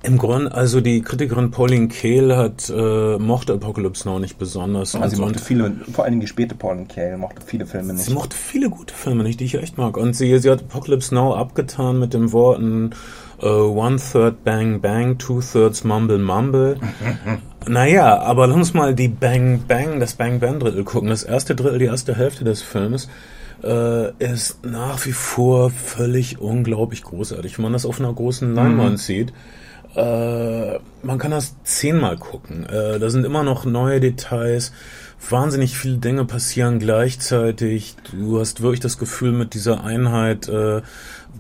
im 0.06 0.18
Grunde, 0.18 0.54
also 0.54 0.82
die 0.82 1.02
Kritikerin 1.02 1.52
Pauline 1.52 1.88
Kael 1.88 2.36
hat 2.36 2.70
äh, 2.70 3.18
mochte 3.18 3.54
Apocalypse 3.54 4.08
Now 4.08 4.20
nicht 4.20 4.38
besonders. 4.38 4.96
Also 4.96 5.16
sie 5.16 5.22
mochte 5.22 5.40
viele, 5.40 5.76
vor 5.92 6.04
allen 6.04 6.14
Dingen 6.14 6.22
die 6.22 6.28
späte 6.28 6.56
Pauline 6.56 6.86
Kael 6.86 7.18
mochte 7.18 7.42
viele 7.46 7.66
Filme 7.66 7.94
nicht. 7.94 8.06
Sie 8.06 8.14
mochte 8.14 8.36
viele 8.36 8.70
gute 8.70 8.94
Filme 8.94 9.24
nicht, 9.24 9.40
die 9.40 9.46
ich 9.46 9.56
echt 9.56 9.78
mag. 9.78 9.98
Und 9.98 10.16
sie, 10.16 10.38
sie 10.40 10.50
hat 10.50 10.62
Apocalypse 10.62 11.14
Now 11.14 11.36
abgetan 11.36 12.00
mit 12.00 12.14
den 12.14 12.32
Worten 12.32 12.92
uh, 13.42 13.48
One 13.48 13.98
Third 13.98 14.44
Bang 14.44 14.82
Bang, 14.82 15.18
Two 15.18 15.42
Thirds 15.42 15.84
Mumble 15.84 16.20
Mumble. 16.20 16.78
naja, 17.68 18.20
aber 18.20 18.48
lass 18.48 18.58
uns 18.58 18.74
mal 18.74 18.96
die 18.96 19.08
Bang 19.08 19.64
Bang, 19.68 20.00
das 20.00 20.14
Bang 20.14 20.40
Bang 20.40 20.60
Drittel 20.60 20.84
gucken. 20.84 21.10
Das 21.10 21.24
erste 21.24 21.56
Drittel, 21.56 21.80
die 21.80 21.86
erste 21.86 22.16
Hälfte 22.16 22.44
des 22.44 22.62
Filmes 22.62 23.10
äh, 23.64 24.12
ist 24.20 24.66
nach 24.66 25.06
wie 25.06 25.12
vor 25.12 25.70
völlig 25.72 26.40
unglaublich 26.40 27.04
großartig. 27.04 27.58
Wenn 27.58 27.64
man 27.64 27.74
das 27.74 27.86
auf 27.86 28.00
einer 28.00 28.14
großen 28.14 28.54
Leinwand 28.54 28.94
mhm. 28.94 28.98
sieht, 28.98 29.34
äh, 29.96 30.80
man 31.04 31.18
kann 31.18 31.32
das 31.32 31.56
zehnmal 31.64 32.18
gucken. 32.18 32.66
Äh, 32.66 33.00
da 33.00 33.10
sind 33.10 33.26
immer 33.26 33.44
noch 33.44 33.66
neue 33.66 34.00
Details. 34.00 34.74
Wahnsinnig 35.30 35.78
viele 35.78 35.98
Dinge 35.98 36.26
passieren 36.26 36.80
gleichzeitig. 36.80 37.96
Du 38.12 38.40
hast 38.40 38.62
wirklich 38.62 38.82
das 38.82 38.98
Gefühl, 38.98 39.32
mit 39.32 39.54
dieser 39.54 39.84
Einheit 39.84 40.48
äh, 40.48 40.82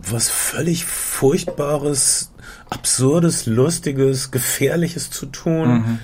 was 0.03 0.29
völlig 0.29 0.85
Furchtbares, 0.85 2.31
Absurdes, 2.69 3.45
Lustiges, 3.45 4.31
Gefährliches 4.31 5.11
zu 5.11 5.27
tun. 5.27 5.69
Mhm. 5.69 5.99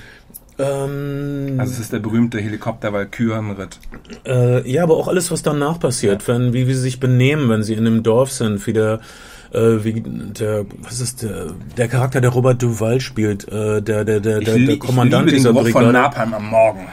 Ähm, 0.59 1.55
also 1.59 1.73
es 1.73 1.79
ist 1.79 1.93
der 1.93 1.99
berühmte 1.99 2.39
Helikopter 2.39 2.93
Valkyrenritt. 2.93 3.79
Äh, 4.25 4.69
ja, 4.69 4.83
aber 4.83 4.97
auch 4.97 5.07
alles, 5.07 5.31
was 5.31 5.41
danach 5.41 5.79
passiert, 5.79 6.23
ja. 6.23 6.27
wenn, 6.27 6.53
wie, 6.53 6.67
wie 6.67 6.73
sie 6.73 6.81
sich 6.81 6.99
benehmen, 6.99 7.49
wenn 7.49 7.63
sie 7.63 7.73
in 7.73 7.85
einem 7.85 8.03
Dorf 8.03 8.31
sind, 8.31 8.65
wie 8.67 8.73
der 8.73 8.99
äh, 9.53 9.83
wie 9.83 10.01
der, 10.01 10.65
was 10.81 10.99
ist 10.99 11.23
der, 11.23 11.53
der 11.77 11.87
Charakter, 11.87 12.21
der 12.21 12.31
Robert 12.31 12.61
Duval 12.61 12.99
spielt, 12.99 13.47
äh, 13.47 13.81
der, 13.81 14.05
der, 14.05 14.19
der, 14.19 14.39
der, 14.39 14.57
der 14.57 14.79
Kommandant 14.79 15.27
ich 15.27 15.35
dieser 15.35 15.53
Brigade. 15.53 15.71
von 15.71 15.91
Napalm 15.91 16.33
am 16.33 16.49
Morgen. 16.49 16.87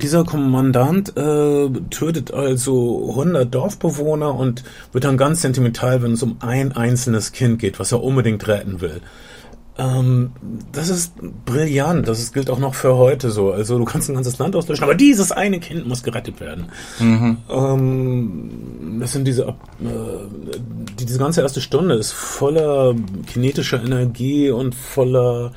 Dieser 0.00 0.24
Kommandant 0.24 1.16
äh, 1.16 1.68
tötet 1.90 2.32
also 2.32 3.08
100 3.10 3.52
Dorfbewohner 3.52 4.34
und 4.34 4.62
wird 4.92 5.04
dann 5.04 5.16
ganz 5.16 5.42
sentimental, 5.42 6.02
wenn 6.02 6.12
es 6.12 6.22
um 6.22 6.36
ein 6.40 6.72
einzelnes 6.72 7.32
Kind 7.32 7.58
geht, 7.58 7.80
was 7.80 7.90
er 7.90 8.02
unbedingt 8.02 8.46
retten 8.46 8.80
will. 8.80 9.00
Ähm, 9.78 10.32
das 10.72 10.88
ist 10.88 11.14
brillant. 11.44 12.08
Das 12.08 12.32
gilt 12.32 12.50
auch 12.50 12.58
noch 12.58 12.74
für 12.74 12.96
heute 12.96 13.30
so. 13.30 13.52
Also 13.52 13.78
du 13.78 13.84
kannst 13.84 14.10
ein 14.10 14.14
ganzes 14.14 14.38
Land 14.38 14.56
auslöschen, 14.56 14.82
aber 14.82 14.94
dieses 14.94 15.30
eine 15.30 15.60
Kind 15.60 15.86
muss 15.86 16.02
gerettet 16.02 16.40
werden. 16.40 16.66
Mhm. 16.98 17.36
Ähm, 17.48 18.98
das 19.00 19.12
sind 19.12 19.24
diese, 19.24 19.42
äh, 19.44 19.54
die, 20.98 21.06
diese 21.06 21.18
ganze 21.20 21.42
erste 21.42 21.60
Stunde 21.60 21.94
ist 21.94 22.10
voller 22.12 22.94
kinetischer 23.26 23.82
Energie 23.82 24.50
und 24.50 24.74
voller 24.74 25.52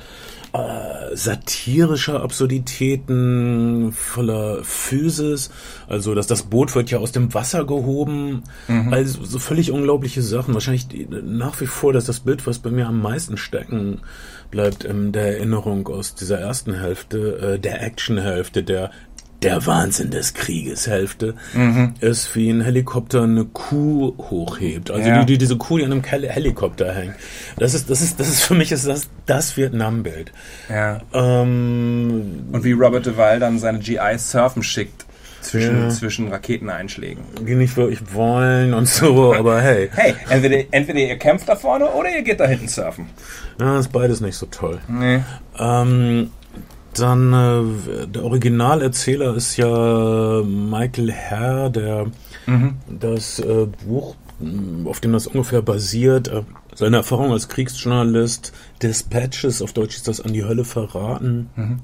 äh, 0.52 1.16
satirischer 1.16 2.22
Absurditäten, 2.22 3.92
voller 3.92 4.62
Physis. 4.62 5.50
Also, 5.88 6.14
dass 6.14 6.26
das 6.26 6.42
Boot 6.42 6.74
wird 6.74 6.90
ja 6.90 6.98
aus 6.98 7.12
dem 7.12 7.32
Wasser 7.32 7.64
gehoben. 7.64 8.42
Mhm. 8.68 8.92
Also, 8.92 9.24
so 9.24 9.38
völlig 9.38 9.70
unglaubliche 9.70 10.22
Sachen. 10.22 10.54
Wahrscheinlich 10.54 10.86
nach 11.08 11.60
wie 11.60 11.66
vor, 11.66 11.92
dass 11.92 12.04
das 12.04 12.20
Bild, 12.20 12.46
was 12.46 12.58
bei 12.58 12.70
mir 12.70 12.86
am 12.86 13.00
meisten 13.00 13.36
stecken 13.36 14.00
bleibt 14.50 14.84
in 14.84 15.12
der 15.12 15.38
Erinnerung 15.38 15.88
aus 15.88 16.14
dieser 16.14 16.38
ersten 16.38 16.74
Hälfte, 16.74 17.54
äh, 17.54 17.58
der 17.58 17.82
Actionhälfte, 17.82 18.62
der 18.62 18.90
der 19.42 19.66
Wahnsinn 19.66 20.10
des 20.10 20.34
Krieges 20.34 20.86
Hälfte 20.86 21.34
mhm. 21.54 21.94
ist, 22.00 22.34
wie 22.36 22.50
ein 22.50 22.60
Helikopter 22.60 23.22
eine 23.22 23.44
Kuh 23.44 24.14
hochhebt. 24.18 24.90
Also 24.90 25.08
ja. 25.08 25.20
die, 25.20 25.26
die, 25.26 25.38
diese 25.38 25.56
Kuh, 25.56 25.78
die 25.78 25.84
an 25.84 25.92
einem 25.92 26.04
Helikopter 26.04 26.92
hängt. 26.92 27.14
Das 27.56 27.74
ist, 27.74 27.90
das 27.90 28.00
ist, 28.00 28.20
das 28.20 28.28
ist 28.28 28.42
für 28.42 28.54
mich 28.54 28.72
ist 28.72 28.86
das, 28.86 29.08
das 29.26 29.56
Vietnam-Bild. 29.56 30.32
Ja. 30.68 31.00
Ähm, 31.12 32.46
Und 32.52 32.64
wie 32.64 32.72
Robert 32.72 33.06
Duvall 33.06 33.40
dann 33.40 33.58
seine 33.58 33.78
GI 33.78 34.18
surfen 34.18 34.62
schickt. 34.62 35.06
Zwischen, 35.40 35.82
ja. 35.82 35.88
zwischen 35.88 36.28
Raketeneinschlägen. 36.28 37.24
Die 37.44 37.56
nicht 37.56 37.76
wirklich 37.76 38.14
wollen 38.14 38.74
und 38.74 38.86
so, 38.86 39.34
aber 39.34 39.60
hey. 39.60 39.90
Hey, 39.94 40.14
entweder, 40.28 40.58
entweder 40.70 41.00
ihr 41.00 41.18
kämpft 41.18 41.48
da 41.48 41.56
vorne 41.56 41.90
oder 41.90 42.10
ihr 42.10 42.22
geht 42.22 42.38
da 42.38 42.46
hinten 42.46 42.68
surfen. 42.68 43.06
Ja, 43.58 43.76
ist 43.80 43.90
beides 43.90 44.20
nicht 44.20 44.36
so 44.36 44.46
toll. 44.46 44.78
Nee. 44.86 45.18
Ähm, 45.58 46.30
dann 46.98 47.32
äh, 47.32 48.06
der 48.06 48.24
Originalerzähler 48.24 49.34
ist 49.34 49.56
ja 49.56 50.42
Michael 50.42 51.10
Herr, 51.10 51.70
der 51.70 52.06
mhm. 52.46 52.76
das 52.88 53.38
äh, 53.38 53.66
Buch, 53.86 54.16
auf 54.84 55.00
dem 55.00 55.12
das 55.12 55.26
ungefähr 55.26 55.62
basiert, 55.62 56.28
äh, 56.28 56.42
seine 56.74 56.98
Erfahrung 56.98 57.32
als 57.32 57.48
Kriegsjournalist, 57.48 58.52
Dispatches, 58.82 59.62
auf 59.62 59.72
Deutsch 59.72 59.96
ist 59.96 60.08
das 60.08 60.20
an 60.20 60.32
die 60.32 60.44
Hölle 60.44 60.64
verraten. 60.64 61.50
Mhm. 61.56 61.80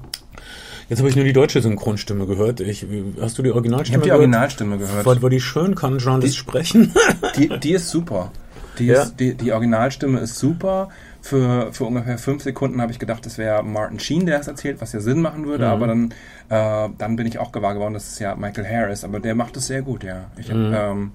Jetzt 0.89 0.99
habe 0.99 1.09
ich 1.09 1.15
nur 1.15 1.25
die 1.25 1.33
deutsche 1.33 1.61
Synchronstimme 1.61 2.25
gehört. 2.25 2.61
Ich, 2.61 2.85
hast 3.21 3.37
du 3.37 3.43
die 3.43 3.51
Originalstimme 3.51 3.53
gehört? 3.53 3.85
Ich 3.85 3.93
habe 3.93 4.03
die 4.03 4.11
Originalstimme 4.11 4.77
gehört. 4.79 5.05
War, 5.05 5.21
war 5.21 5.29
die 5.29 5.39
schön? 5.39 5.75
Kann 5.75 5.99
Journalist 5.99 6.33
die, 6.33 6.39
sprechen? 6.39 6.93
die, 7.37 7.49
die 7.59 7.73
ist 7.73 7.89
super. 7.89 8.31
Die, 8.79 8.87
ja. 8.87 9.03
ist, 9.03 9.19
die, 9.19 9.35
die 9.35 9.51
Originalstimme 9.51 10.19
ist 10.19 10.37
super. 10.37 10.89
Für, 11.21 11.73
für 11.73 11.83
ungefähr 11.83 12.17
fünf 12.17 12.43
Sekunden 12.43 12.81
habe 12.81 12.91
ich 12.91 12.99
gedacht, 12.99 13.25
es 13.25 13.37
wäre 13.37 13.61
Martin 13.61 13.99
Sheen, 13.99 14.25
der 14.25 14.39
es 14.39 14.47
erzählt, 14.47 14.79
was 14.79 14.93
ja 14.93 15.01
Sinn 15.01 15.21
machen 15.21 15.45
würde, 15.45 15.65
mhm. 15.65 15.71
aber 15.71 15.87
dann, 15.87 16.13
äh, 16.49 16.89
dann 16.97 17.15
bin 17.17 17.27
ich 17.27 17.39
auch 17.39 17.51
gewahr 17.51 17.73
geworden, 17.73 17.93
dass 17.93 18.09
es 18.09 18.19
ja 18.19 18.35
Michael 18.35 18.65
Harris, 18.65 19.03
aber 19.03 19.19
der 19.19 19.35
macht 19.35 19.57
es 19.57 19.67
sehr 19.67 19.81
gut, 19.81 20.03
ja. 20.03 20.31
Ich 20.37 20.49
habe 20.49 20.59
mhm. 20.59 20.73
ähm, 20.73 21.11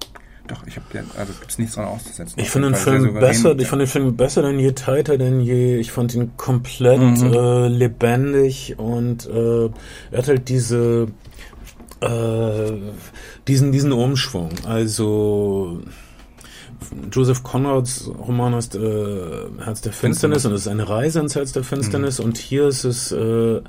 doch, 0.47 0.65
ich 0.67 0.75
habe 0.75 0.85
also 1.17 1.33
gibt's 1.39 1.57
nichts 1.57 1.75
dran 1.75 1.85
auszusetzen. 1.85 2.39
Ich 2.39 2.49
finde 2.49 2.69
den 2.69 2.75
Film 2.75 3.13
besser, 3.15 3.57
ich 3.57 3.67
fand 3.67 3.81
den 3.81 3.87
Film 3.87 4.15
besser 4.15 4.43
denn 4.43 4.59
je, 4.59 4.73
tighter 4.73 5.17
denn 5.17 5.41
je. 5.41 5.77
Ich 5.77 5.91
fand 5.91 6.13
ihn 6.13 6.37
komplett 6.37 6.99
mhm. 6.99 7.33
äh, 7.33 7.67
lebendig 7.67 8.75
und 8.77 9.25
äh, 9.25 9.65
er 10.11 10.17
hat 10.17 10.27
halt 10.27 10.49
diese 10.49 11.07
äh, 12.01 12.71
diesen 13.47 13.71
diesen 13.71 13.91
Umschwung. 13.91 14.49
Also 14.67 15.81
Joseph 17.11 17.43
Conrads 17.43 18.09
Roman 18.27 18.55
heißt 18.55 18.75
äh, 18.75 19.47
Herz 19.63 19.81
der 19.81 19.93
Finsternis 19.93 20.45
und 20.45 20.53
es 20.53 20.61
ist 20.61 20.67
eine 20.67 20.87
Reise 20.87 21.19
ins 21.19 21.35
Herz 21.35 21.51
der 21.51 21.63
Finsternis 21.63 22.19
mhm. 22.19 22.25
und 22.25 22.37
hier 22.37 22.67
ist 22.67 22.83
es 22.83 23.11
äh, 23.11 23.61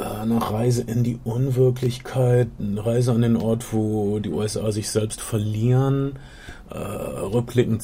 eine 0.00 0.50
Reise 0.50 0.82
in 0.82 1.02
die 1.02 1.18
Unwirklichkeit, 1.24 2.48
eine 2.58 2.84
Reise 2.84 3.12
an 3.12 3.22
den 3.22 3.36
Ort, 3.36 3.72
wo 3.72 4.18
die 4.18 4.30
USA 4.30 4.72
sich 4.72 4.90
selbst 4.90 5.20
verlieren, 5.20 6.18
äh, 6.70 6.78
rückblickend 6.78 7.82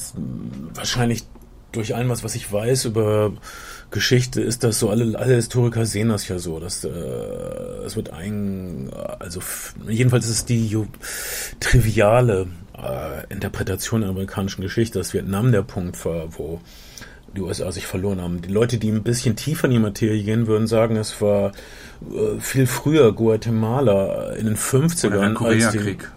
wahrscheinlich 0.73 1.25
durch 1.71 1.95
allem, 1.95 2.09
was, 2.09 2.23
was 2.23 2.35
ich 2.35 2.51
weiß 2.51 2.85
über 2.85 3.33
Geschichte, 3.91 4.41
ist 4.41 4.63
das 4.63 4.79
so, 4.79 4.89
alle, 4.89 5.17
alle 5.17 5.35
Historiker 5.35 5.85
sehen 5.85 6.09
das 6.09 6.27
ja 6.27 6.39
so, 6.39 6.59
dass 6.59 6.83
äh, 6.83 6.89
es 7.85 7.95
wird 7.95 8.11
ein, 8.11 8.89
also 9.19 9.41
jedenfalls 9.87 10.25
ist 10.25 10.31
es 10.31 10.45
die 10.45 10.85
triviale 11.59 12.47
äh, 12.77 13.31
Interpretation 13.33 14.01
der 14.01 14.09
amerikanischen 14.09 14.61
Geschichte, 14.61 14.99
dass 14.99 15.13
Vietnam 15.13 15.51
der 15.51 15.63
Punkt 15.63 16.03
war, 16.05 16.37
wo 16.37 16.61
die 17.35 17.41
USA 17.41 17.71
sich 17.71 17.85
verloren 17.85 18.21
haben. 18.21 18.41
Die 18.41 18.51
Leute, 18.51 18.77
die 18.77 18.89
ein 18.89 19.03
bisschen 19.03 19.35
tiefer 19.35 19.65
in 19.65 19.71
die 19.71 19.79
Materie 19.79 20.23
gehen, 20.23 20.47
würden 20.47 20.67
sagen, 20.67 20.95
es 20.95 21.21
war 21.21 21.51
äh, 22.01 22.39
viel 22.39 22.67
früher 22.67 23.13
Guatemala 23.13 24.33
in 24.33 24.45
den 24.45 24.57
50ern. 24.57 25.07
Oder 25.07 25.19
der 25.19 25.33
Koreakrieg. 25.33 26.11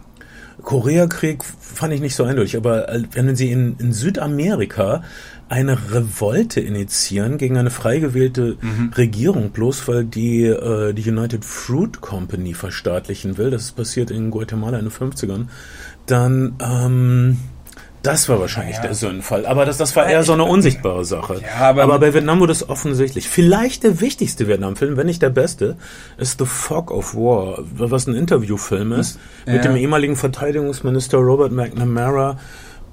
Koreakrieg 0.63 1.43
fand 1.45 1.93
ich 1.95 2.01
nicht 2.01 2.15
so 2.15 2.25
eindeutig, 2.25 2.57
aber 2.57 2.89
äh, 2.89 3.03
wenn 3.13 3.35
sie 3.37 3.51
in, 3.51 3.77
in 3.79 3.93
Südamerika 3.93 5.03
eine 5.49 5.77
Revolte 5.93 6.61
initiieren 6.61 7.37
gegen 7.37 7.59
eine 7.59 7.71
frei 7.71 7.99
gewählte 7.99 8.57
mhm. 8.61 8.93
Regierung, 8.97 9.51
bloß 9.51 9.89
weil 9.89 10.05
die 10.05 10.45
äh, 10.45 10.93
die 10.93 11.11
United 11.11 11.45
Fruit 11.45 12.01
Company 12.01 12.55
verstaatlichen 12.55 13.37
will, 13.37 13.51
das 13.51 13.65
ist 13.65 13.73
passiert 13.73 14.13
in 14.13 14.31
Guatemala 14.31 14.79
in 14.79 14.85
den 14.85 14.93
50ern, 14.93 15.47
dann 16.11 16.57
ähm, 16.61 17.39
das 18.03 18.31
war 18.31 18.41
wahrscheinlich 18.41 18.77
ja. 18.77 18.83
der 18.83 18.95
Sündenfall. 18.95 19.45
Aber 19.45 19.67
das, 19.67 19.77
das 19.77 19.95
war 19.95 20.09
eher 20.09 20.23
so 20.23 20.33
eine 20.33 20.45
unsichtbare 20.45 21.05
Sache. 21.05 21.41
Ja, 21.43 21.69
aber, 21.69 21.83
aber, 21.83 21.99
bei 21.99 22.15
Vietnam 22.15 22.41
wurde 22.41 22.53
es 22.53 22.67
offensichtlich. 22.69 23.29
Vielleicht 23.29 23.85
der 23.85 24.01
wichtigste 24.01 24.49
Vietnam-Film, 24.49 24.97
wenn 24.97 25.07
nicht 25.07 25.21
der 25.21 25.31
beste, 25.31 25.77
ist 26.17 26.39
The 26.39 26.47
Fog 26.47 26.91
of 26.91 27.15
War, 27.15 27.59
was 27.75 28.07
ein 28.07 28.15
Interviewfilm 28.15 28.93
ist, 28.93 29.19
ja. 29.47 29.55
mit 29.55 29.65
dem 29.65 29.77
ehemaligen 29.77 30.17
Verteidigungsminister 30.17 31.19
Robert 31.19 31.53
McNamara. 31.53 32.39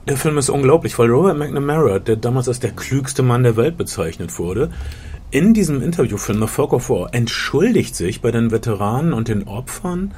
Der 0.09 0.17
Film 0.17 0.37
ist 0.37 0.49
unglaublich, 0.49 0.97
weil 0.99 1.09
Robert 1.09 1.37
McNamara, 1.37 1.99
der 1.99 2.17
damals 2.17 2.49
als 2.49 2.59
der 2.59 2.71
klügste 2.71 3.23
Mann 3.23 3.43
der 3.43 3.55
Welt 3.55 3.77
bezeichnet 3.77 4.37
wurde, 4.37 4.71
in 5.31 5.53
diesem 5.53 5.81
Interviewfilm 5.81 6.39
The 6.39 6.47
Fog 6.47 6.73
of 6.73 6.89
War 6.89 7.13
entschuldigt 7.13 7.95
sich 7.95 8.21
bei 8.21 8.31
den 8.31 8.51
Veteranen 8.51 9.13
und 9.13 9.27
den 9.27 9.47
Opfern 9.47 10.13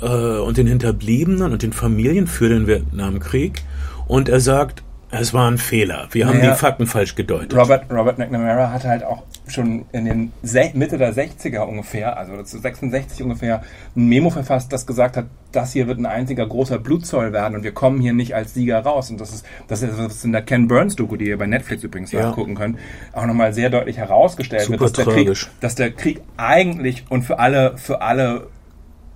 äh, 0.00 0.38
und 0.38 0.56
den 0.56 0.66
Hinterbliebenen 0.66 1.52
und 1.52 1.62
den 1.62 1.72
Familien 1.72 2.26
für 2.26 2.48
den 2.48 2.66
Vietnamkrieg 2.66 3.62
und 4.06 4.28
er 4.28 4.40
sagt, 4.40 4.82
es 5.12 5.34
war 5.34 5.50
ein 5.50 5.58
Fehler. 5.58 6.08
Wir 6.12 6.26
haben 6.26 6.38
naja, 6.38 6.52
die 6.52 6.58
Fakten 6.58 6.86
falsch 6.86 7.16
gedeutet. 7.16 7.56
Robert, 7.56 7.90
Robert 7.90 8.18
McNamara 8.18 8.70
hatte 8.70 8.88
halt 8.88 9.02
auch 9.02 9.24
schon 9.48 9.84
in 9.90 10.04
den 10.04 10.32
Se 10.42 10.70
Mitte 10.74 10.98
der 10.98 11.12
60er 11.12 11.60
ungefähr, 11.62 12.16
also 12.16 12.32
66 12.44 13.22
ungefähr, 13.22 13.62
ein 13.96 14.06
Memo 14.06 14.30
verfasst, 14.30 14.72
das 14.72 14.86
gesagt 14.86 15.16
hat, 15.16 15.26
das 15.50 15.72
hier 15.72 15.88
wird 15.88 15.98
ein 15.98 16.06
einziger 16.06 16.46
großer 16.46 16.78
Blutzoll 16.78 17.32
werden 17.32 17.56
und 17.56 17.64
wir 17.64 17.72
kommen 17.72 18.00
hier 18.00 18.12
nicht 18.12 18.36
als 18.36 18.54
Sieger 18.54 18.78
raus. 18.80 19.10
Und 19.10 19.20
das 19.20 19.34
ist, 19.34 19.46
das 19.66 19.82
ist, 19.82 19.98
das 19.98 20.24
in 20.24 20.30
der 20.30 20.42
Ken 20.42 20.68
Burns 20.68 20.94
Doku, 20.94 21.16
die 21.16 21.26
ihr 21.26 21.38
bei 21.38 21.46
Netflix 21.46 21.82
übrigens 21.82 22.12
ja. 22.12 22.28
nachgucken 22.28 22.54
könnt, 22.54 22.78
auch 23.12 23.26
nochmal 23.26 23.52
sehr 23.52 23.68
deutlich 23.68 23.96
herausgestellt 23.96 24.62
Super 24.62 24.80
wird, 24.80 24.98
dass 24.98 25.04
der, 25.04 25.14
Krieg, 25.14 25.50
dass 25.60 25.74
der 25.74 25.90
Krieg 25.90 26.20
eigentlich 26.36 27.04
und 27.08 27.22
für 27.22 27.40
alle, 27.40 27.76
für 27.78 28.00
alle 28.00 28.46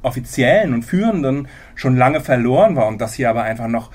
Offiziellen 0.05 0.75
und 0.75 0.83
Führenden 0.85 1.49
schon 1.75 1.97
lange 1.97 2.21
verloren 2.21 2.77
war 2.77 2.87
und 2.87 3.01
dass 3.01 3.15
hier 3.15 3.31
aber 3.31 3.43
einfach 3.43 3.69
noch 3.69 3.91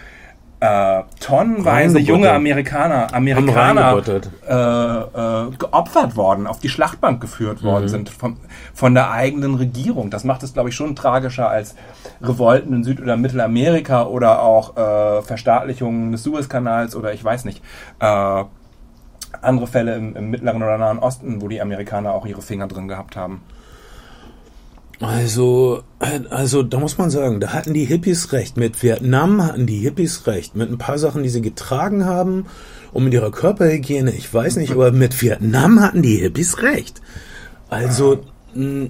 äh, 0.62 1.04
tonnenweise 1.22 2.00
junge 2.00 2.32
Amerikaner, 2.32 3.14
Amerikaner 3.14 4.02
äh, 4.06 4.54
äh, 4.54 5.52
geopfert 5.58 6.18
worden, 6.18 6.48
auf 6.48 6.60
die 6.60 6.68
Schlachtbank 6.68 7.22
geführt 7.22 7.64
worden 7.64 7.84
mhm. 7.84 7.90
sind 7.90 8.10
von, 8.10 8.38
von 8.74 8.94
der 8.94 9.12
eigenen 9.12 9.56
Regierung. 9.56 10.10
Das 10.10 10.26
macht 10.26 10.44
es, 10.44 10.54
glaube 10.54 10.70
ich, 10.70 10.76
schon 10.76 10.98
tragischer 10.98 11.50
als 11.50 11.76
Revolten 12.22 12.74
in 12.74 12.84
Süd- 12.84 13.02
oder 13.02 13.16
Mittelamerika 13.16 14.04
oder 14.04 14.42
auch 14.42 14.76
äh, 14.76 15.22
Verstaatlichungen 15.22 16.12
des 16.12 16.24
Suezkanals 16.24 16.94
oder 16.96 17.14
ich 17.14 17.24
weiß 17.24 17.46
nicht. 17.46 17.64
Äh, 18.00 18.44
andere 19.42 19.68
Fälle 19.68 19.96
im, 19.96 20.16
im 20.16 20.30
Mittleren 20.30 20.62
oder 20.62 20.78
Nahen 20.78 21.00
Osten, 21.00 21.42
wo 21.42 21.48
die 21.48 21.62
Amerikaner 21.62 22.14
auch 22.14 22.26
ihre 22.26 22.42
Finger 22.42 22.68
drin 22.68 22.88
gehabt 22.88 23.16
haben. 23.16 23.44
Also, 25.02 25.84
also 26.30 26.64
da 26.64 26.78
muss 26.78 26.98
man 26.98 27.10
sagen, 27.10 27.40
da 27.40 27.54
hatten 27.54 27.74
die 27.74 27.86
Hippies 27.86 28.34
recht. 28.34 28.58
Mit 28.58 28.84
Vietnam 28.84 29.44
hatten 29.44 29.66
die 29.66 29.78
Hippies 29.78 30.28
recht. 30.28 30.56
Mit 30.56 30.70
ein 30.70 30.78
paar 30.78 31.00
Sachen, 31.00 31.24
die 31.24 31.30
sie 31.30 31.42
getragen 31.42 32.06
haben 32.06 32.48
und 32.92 33.06
mit 33.06 33.14
ihrer 33.14 33.32
Körperhygiene, 33.32 34.12
ich 34.12 34.34
weiß 34.34 34.58
nicht, 34.58 34.72
aber 34.72 34.92
mit 34.92 35.22
Vietnam 35.22 35.80
hatten 35.80 36.02
die 36.02 36.18
Hippies 36.18 36.62
recht. 36.62 37.02
Also, 37.70 38.26
mh, 38.54 38.90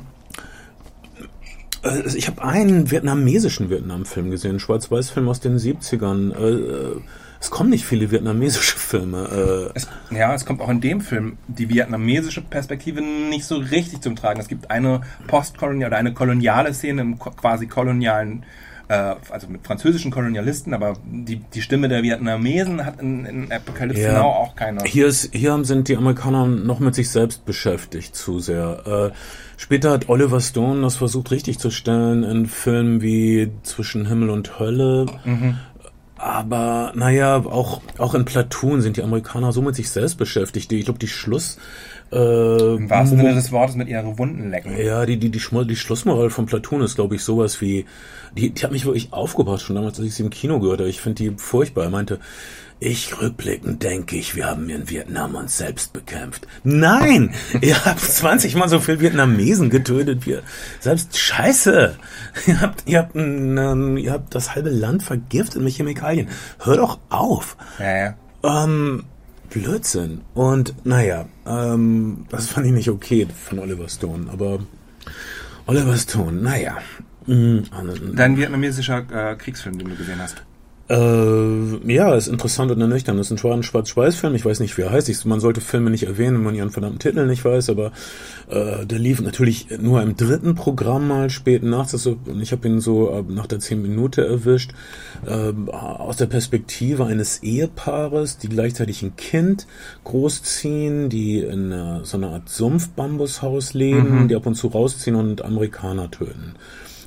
äh, 1.83 2.15
ich 2.15 2.27
habe 2.27 2.43
einen 2.43 2.89
vietnamesischen 2.89 3.69
Vietnam-Film 3.69 4.31
gesehen, 4.31 4.51
einen 4.51 4.59
Schwarz-Weiß-Film 4.59 5.29
aus 5.29 5.39
den 5.39 5.57
70ern. 5.57 6.33
Äh, 6.33 7.01
es 7.39 7.51
kommen 7.51 7.69
nicht 7.69 7.85
viele 7.85 8.11
vietnamesische 8.11 8.77
Filme. 8.77 9.71
Äh. 9.73 9.77
Es, 9.77 9.87
ja, 10.11 10.33
es 10.33 10.45
kommt 10.45 10.61
auch 10.61 10.69
in 10.69 10.81
dem 10.81 11.01
Film 11.01 11.37
die 11.47 11.69
vietnamesische 11.69 12.41
Perspektive 12.41 13.01
nicht 13.01 13.45
so 13.45 13.55
richtig 13.55 14.01
zum 14.01 14.15
Tragen. 14.15 14.39
Es 14.39 14.47
gibt 14.47 14.69
eine 14.69 15.01
postkoloniale 15.27 15.87
oder 15.89 15.97
eine 15.97 16.13
koloniale 16.13 16.73
Szene 16.73 17.01
im 17.01 17.19
quasi 17.19 17.67
kolonialen 17.67 18.43
äh, 18.89 19.15
also 19.29 19.47
mit 19.47 19.65
französischen 19.65 20.11
Kolonialisten, 20.11 20.73
aber 20.73 20.95
die, 21.05 21.37
die 21.37 21.61
Stimme 21.61 21.87
der 21.87 22.03
Vietnamesen 22.03 22.85
hat 22.85 22.99
in, 23.01 23.23
in 23.25 23.51
Apocalypse 23.51 24.01
ja. 24.01 24.13
Now 24.13 24.29
auch 24.29 24.55
keiner. 24.55 24.83
Hier, 24.83 25.07
ist, 25.07 25.33
hier 25.33 25.63
sind 25.63 25.87
die 25.87 25.95
Amerikaner 25.95 26.47
noch 26.47 26.79
mit 26.79 26.95
sich 26.95 27.09
selbst 27.09 27.45
beschäftigt 27.45 28.15
zu 28.15 28.39
sehr. 28.39 29.11
Äh, 29.13 29.15
später 29.57 29.91
hat 29.91 30.09
Oliver 30.09 30.41
Stone 30.41 30.81
das 30.81 30.95
versucht 30.95 31.29
richtig 31.31 31.59
zu 31.59 31.69
stellen 31.69 32.23
in 32.23 32.47
Filmen 32.47 33.01
wie 33.01 33.51
Zwischen 33.61 34.07
Himmel 34.07 34.31
und 34.31 34.59
Hölle. 34.59 35.05
Mhm. 35.23 35.59
Aber 36.19 36.91
naja, 36.95 37.37
auch, 37.37 37.81
auch 37.97 38.13
in 38.13 38.25
Platoon 38.25 38.81
sind 38.81 38.97
die 38.97 39.03
Amerikaner 39.03 39.53
so 39.53 39.61
mit 39.61 39.75
sich 39.75 39.89
selbst 39.89 40.17
beschäftigt. 40.17 40.69
Ich 40.73 40.83
glaube, 40.83 40.99
die 40.99 41.07
Schluss. 41.07 41.57
Äh, 42.11 42.75
Im 42.75 42.89
wahrsten 42.89 43.19
Sinne 43.19 43.35
des 43.35 43.53
Wortes 43.53 43.77
mit 43.77 43.87
ihrer 43.87 44.17
Wunden 44.17 44.49
lecken. 44.49 44.75
Ja, 44.77 45.05
die, 45.05 45.17
die, 45.17 45.29
die, 45.29 45.39
die 45.39 45.75
Schlussmoral 45.77 46.29
von 46.29 46.45
Platoon 46.45 46.81
ist, 46.81 46.95
glaube 46.95 47.15
ich, 47.15 47.23
sowas 47.23 47.61
wie. 47.61 47.85
Die, 48.35 48.49
die 48.49 48.63
hat 48.63 48.73
mich 48.73 48.83
wirklich 48.83 49.13
aufgebracht, 49.13 49.61
schon 49.61 49.77
damals, 49.77 49.97
als 49.97 50.09
ich 50.09 50.15
sie 50.15 50.23
im 50.23 50.29
Kino 50.29 50.59
gehört 50.59 50.81
habe. 50.81 50.89
Ich 50.89 50.99
finde 50.99 51.23
die 51.23 51.31
furchtbar. 51.37 51.85
Er 51.85 51.89
meinte, 51.89 52.19
ich 52.79 53.19
rückblickend 53.19 53.83
denke 53.83 54.15
ich, 54.15 54.35
wir 54.35 54.47
haben 54.47 54.69
in 54.69 54.89
Vietnam 54.89 55.35
uns 55.35 55.57
selbst 55.57 55.91
bekämpft. 55.91 56.47
Nein! 56.63 57.33
ihr 57.61 57.83
habt 57.85 57.99
20 57.99 58.55
mal 58.55 58.69
so 58.69 58.79
viel 58.79 58.99
Vietnamesen 59.01 59.69
getötet 59.69 60.25
wie 60.25 60.39
selbst 60.79 61.17
Scheiße! 61.17 61.97
Ihr 62.47 62.61
habt, 62.61 62.83
ihr 62.85 62.99
habt, 62.99 63.15
ein, 63.15 63.97
ihr 63.97 64.13
habt 64.13 64.33
das 64.33 64.55
halbe 64.55 64.69
Land 64.69 65.03
vergiftet 65.03 65.61
mit 65.61 65.73
Chemikalien. 65.73 66.29
Hör 66.59 66.77
doch 66.77 66.99
auf! 67.09 67.57
Ja, 67.79 67.97
ja. 67.97 68.15
Ähm, 68.43 69.03
Blödsinn. 69.49 70.21
Und 70.33 70.73
naja, 70.85 71.25
ähm, 71.45 72.25
das 72.29 72.47
fand 72.47 72.65
ich 72.67 72.71
nicht 72.71 72.89
okay 72.89 73.27
von 73.45 73.59
Oliver 73.59 73.89
Stone, 73.89 74.29
aber 74.31 74.59
Oliver 75.65 75.97
Stone, 75.97 76.41
naja. 76.41 76.77
Mhm. 77.25 77.63
Dein 78.15 78.37
vietnamesischer 78.37 79.05
äh, 79.11 79.35
Kriegsfilm, 79.35 79.77
den 79.77 79.89
du 79.89 79.95
gesehen 79.95 80.19
hast. 80.19 80.43
Äh, 80.89 81.93
ja, 81.93 82.15
ist 82.15 82.27
interessant 82.27 82.71
und 82.71 82.81
ernüchternd. 82.81 83.19
Das 83.19 83.29
ist 83.29 83.45
ein 83.45 83.63
Schwarz-Weiß-Film. 83.63 84.33
Ich 84.33 84.43
weiß 84.43 84.59
nicht, 84.59 84.75
wie 84.77 84.81
er 84.81 84.91
heißt. 84.91 85.07
Ich, 85.09 85.23
man 85.23 85.39
sollte 85.39 85.61
Filme 85.61 85.91
nicht 85.91 86.07
erwähnen, 86.07 86.37
wenn 86.37 86.43
man 86.43 86.55
ihren 86.55 86.71
verdammten 86.71 86.99
Titel 86.99 87.27
nicht 87.27 87.45
weiß. 87.45 87.69
Aber 87.69 87.91
äh, 88.49 88.87
der 88.87 88.97
lief 88.97 89.21
natürlich 89.21 89.67
nur 89.79 90.01
im 90.01 90.17
dritten 90.17 90.55
Programm 90.55 91.07
mal 91.07 91.29
spät 91.29 91.61
nachts. 91.61 91.93
Also, 91.93 92.17
ich 92.41 92.51
habe 92.51 92.67
ihn 92.67 92.79
so 92.79 93.11
äh, 93.11 93.23
nach 93.31 93.45
der 93.45 93.59
zehn 93.59 93.83
Minute 93.83 94.25
erwischt. 94.25 94.71
Äh, 95.27 95.53
aus 95.71 96.17
der 96.17 96.25
Perspektive 96.25 97.05
eines 97.05 97.43
Ehepaares, 97.43 98.39
die 98.39 98.49
gleichzeitig 98.49 99.03
ein 99.03 99.15
Kind 99.15 99.67
großziehen, 100.05 101.09
die 101.09 101.39
in 101.41 101.71
äh, 101.71 101.99
so 102.01 102.17
einer 102.17 102.31
Art 102.31 102.49
Sumpfbambushaus 102.49 103.75
leben, 103.75 104.23
mhm. 104.23 104.27
die 104.27 104.35
ab 104.35 104.47
und 104.47 104.55
zu 104.55 104.67
rausziehen 104.67 105.15
und 105.15 105.45
Amerikaner 105.45 106.09
töten. 106.09 106.55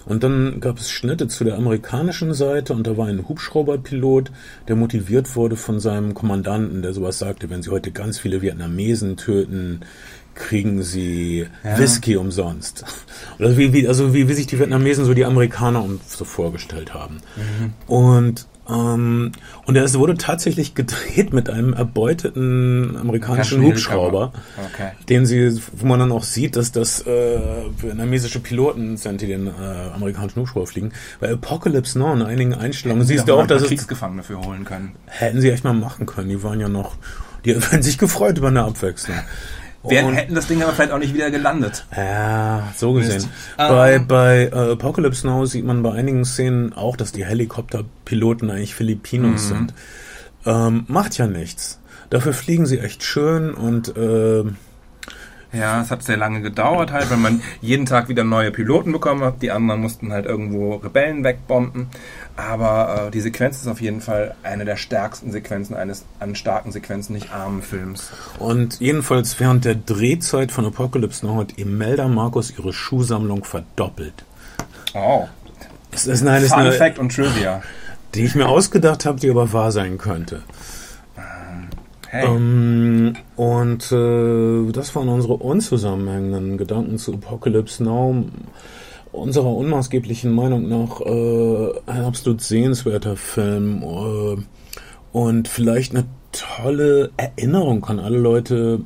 Und 0.05 0.23
dann 0.23 0.61
gab 0.61 0.79
es 0.79 0.91
Schnitte 0.91 1.29
zu 1.29 1.45
der 1.45 1.57
amerikanischen 1.57 2.35
Seite 2.35 2.73
und 2.73 2.87
da 2.87 2.97
war 2.97 3.07
ein 3.07 3.29
Hubschrauberpilot, 3.29 4.31
der 4.69 4.77
motiviert 4.77 5.35
wurde 5.37 5.57
von 5.57 5.81
seinem 5.81 6.15
Kommandanten, 6.15 6.83
der 6.83 6.93
sowas 6.93 7.19
sagte, 7.19 7.51
wenn 7.51 7.63
sie 7.63 7.71
heute 7.71 7.93
ganz 7.93 8.19
viele 8.19 8.43
Vietnamesen 8.43 9.17
töten, 9.17 9.81
kriegen 10.35 10.83
sie 10.83 11.47
ja. 11.63 11.79
Whisky 11.79 12.17
umsonst. 12.17 12.85
Also 13.39 13.59
wie, 13.59 13.73
wie, 13.73 13.87
also 13.89 14.15
wie, 14.15 14.29
wie 14.29 14.35
sich 14.35 14.47
die 14.47 14.59
Vietnamesen 14.59 15.05
so 15.05 15.15
die 15.15 15.25
Amerikaner 15.25 15.85
so 16.07 16.25
vorgestellt 16.25 16.95
haben. 16.95 17.21
Mhm. 17.37 17.73
Und 17.87 18.47
ähm, 18.69 19.33
und 19.67 19.77
er 19.77 19.93
wurde 19.95 20.15
tatsächlich 20.17 20.75
gedreht 20.75 21.33
mit 21.33 21.51
einem 21.51 21.73
erbeuteten 21.73 22.97
amerikanischen 22.97 23.63
Hubschrauber, 23.63 24.33
okay. 24.73 24.93
den 25.09 25.27
sie, 25.27 25.61
wo 25.73 25.87
man 25.87 25.99
dann 25.99 26.13
auch 26.13 26.23
sieht, 26.23 26.57
dass 26.57 26.71
das 26.71 27.05
äh, 27.07 27.39
vietnamesische 27.79 28.39
Piloten 28.39 28.97
sind, 28.97 29.21
die 29.21 29.27
den 29.27 29.49
äh, 29.49 29.51
amerikanischen 29.95 30.41
Hubschrauber 30.41 30.67
fliegen. 30.67 30.93
Bei 31.19 31.33
Apocalypse 31.33 31.99
Now 31.99 32.13
in 32.13 32.23
einigen 32.23 32.55
Einstellungen 32.55 33.05
siehst 33.05 33.29
du 33.29 33.35
auch, 33.35 33.47
dass 33.47 33.65
Kriegsgefangene 33.65 34.23
für 34.23 34.41
holen 34.41 34.65
können. 34.65 34.93
Hätten 35.07 35.41
sie 35.41 35.51
echt 35.51 35.65
mal 35.65 35.73
machen 35.73 36.07
können. 36.07 36.29
Die 36.29 36.43
waren 36.43 36.61
ja 36.61 36.69
noch, 36.69 36.95
die 37.45 37.55
hätten 37.61 37.83
sich 37.83 37.99
gefreut 37.99 38.39
über 38.39 38.49
eine 38.49 38.63
Abwechslung. 38.63 39.17
Wir 39.85 40.05
hätten 40.15 40.35
das 40.35 40.47
Ding 40.47 40.63
aber 40.63 40.73
vielleicht 40.73 40.93
auch 40.93 40.99
nicht 40.99 41.15
wieder 41.15 41.31
gelandet. 41.31 41.87
Ja, 41.97 42.73
so 42.77 42.93
gesehen. 42.93 43.25
Ah. 43.57 43.69
Bei, 43.69 43.99
bei 43.99 44.51
äh, 44.53 44.73
Apocalypse 44.73 45.27
Now 45.27 45.45
sieht 45.47 45.65
man 45.65 45.83
bei 45.83 45.93
einigen 45.93 46.25
Szenen 46.25 46.73
auch, 46.73 46.97
dass 46.97 47.13
die 47.13 47.25
Helikopterpiloten 47.25 48.51
eigentlich 48.51 48.75
Filipinos 48.75 49.45
mhm. 49.45 49.49
sind. 49.49 49.75
Ähm, 50.47 50.85
macht 50.89 51.19
ja 51.19 51.27
nichts. 51.27 51.81
Dafür 52.11 52.33
fliegen 52.33 52.67
sie 52.67 52.79
echt 52.79 53.03
schön 53.03 53.55
und 53.55 53.97
äh, 53.97 54.45
ja, 55.53 55.83
es 55.83 55.91
hat 55.91 56.03
sehr 56.03 56.17
lange 56.17 56.41
gedauert 56.41 56.93
halt, 56.93 57.11
weil 57.11 57.19
man 57.19 57.43
jeden 57.61 57.85
Tag 57.85 58.09
wieder 58.09 58.25
neue 58.25 58.51
Piloten 58.51 58.91
bekommen 58.91 59.23
hat. 59.23 59.43
Die 59.43 59.51
anderen 59.51 59.83
mussten 59.83 60.11
halt 60.11 60.25
irgendwo 60.25 60.77
Rebellen 60.77 61.25
wegbomben. 61.25 61.89
Aber 62.49 63.07
äh, 63.07 63.11
die 63.11 63.21
Sequenz 63.21 63.61
ist 63.61 63.69
auf 63.69 63.81
jeden 63.81 64.01
Fall 64.01 64.35
eine 64.43 64.65
der 64.65 64.77
stärksten 64.77 65.31
Sequenzen 65.31 65.77
eines 65.77 66.05
an 66.19 66.35
starken 66.35 66.73
Sequenzen 66.73 67.15
nicht 67.15 67.33
armen 67.33 67.63
Films. 67.63 68.11
Und 68.39 68.81
jedenfalls 68.81 69.39
während 69.39 69.65
der 69.65 69.75
Drehzeit 69.75 70.51
von 70.51 70.67
Apocalypse 70.67 71.25
Now 71.25 71.41
hat 71.41 71.59
Imelda 71.59 72.09
Markus 72.09 72.53
ihre 72.57 72.73
Schuhsammlung 72.73 73.45
verdoppelt. 73.45 74.25
Oh. 74.95 75.29
Das 75.91 76.07
ist, 76.07 76.23
nein, 76.23 76.43
Fun 76.45 76.61
eine, 76.61 76.73
Fact 76.73 76.99
und 76.99 77.15
Trivia. 77.15 77.63
Die 78.15 78.25
ich 78.25 78.35
mir 78.35 78.49
ausgedacht 78.49 79.05
habe, 79.05 79.21
die 79.21 79.31
aber 79.31 79.53
wahr 79.53 79.73
sein 79.73 79.99
könnte. 79.99 80.43
Hey. 82.09 82.27
Ähm, 82.27 83.15
und 83.37 83.91
äh, 83.91 84.73
das 84.73 84.95
waren 84.95 85.09
unsere 85.09 85.35
unzusammenhängenden 85.35 86.59
Gedanken 86.59 86.99
zu 86.99 87.15
Apocalypse 87.15 87.83
Now. 87.83 88.27
Unserer 89.13 89.55
unmaßgeblichen 89.55 90.33
Meinung 90.33 90.69
nach 90.69 91.01
äh, 91.01 91.73
ein 91.87 92.05
absolut 92.05 92.41
sehenswerter 92.41 93.17
Film 93.17 93.83
äh, 93.83 94.37
und 95.13 95.49
vielleicht 95.49 95.95
eine 95.95 96.07
tolle 96.33 97.11
Erinnerung 97.19 97.85
an 97.85 97.99
alle 97.99 98.17
Leute, 98.17 98.81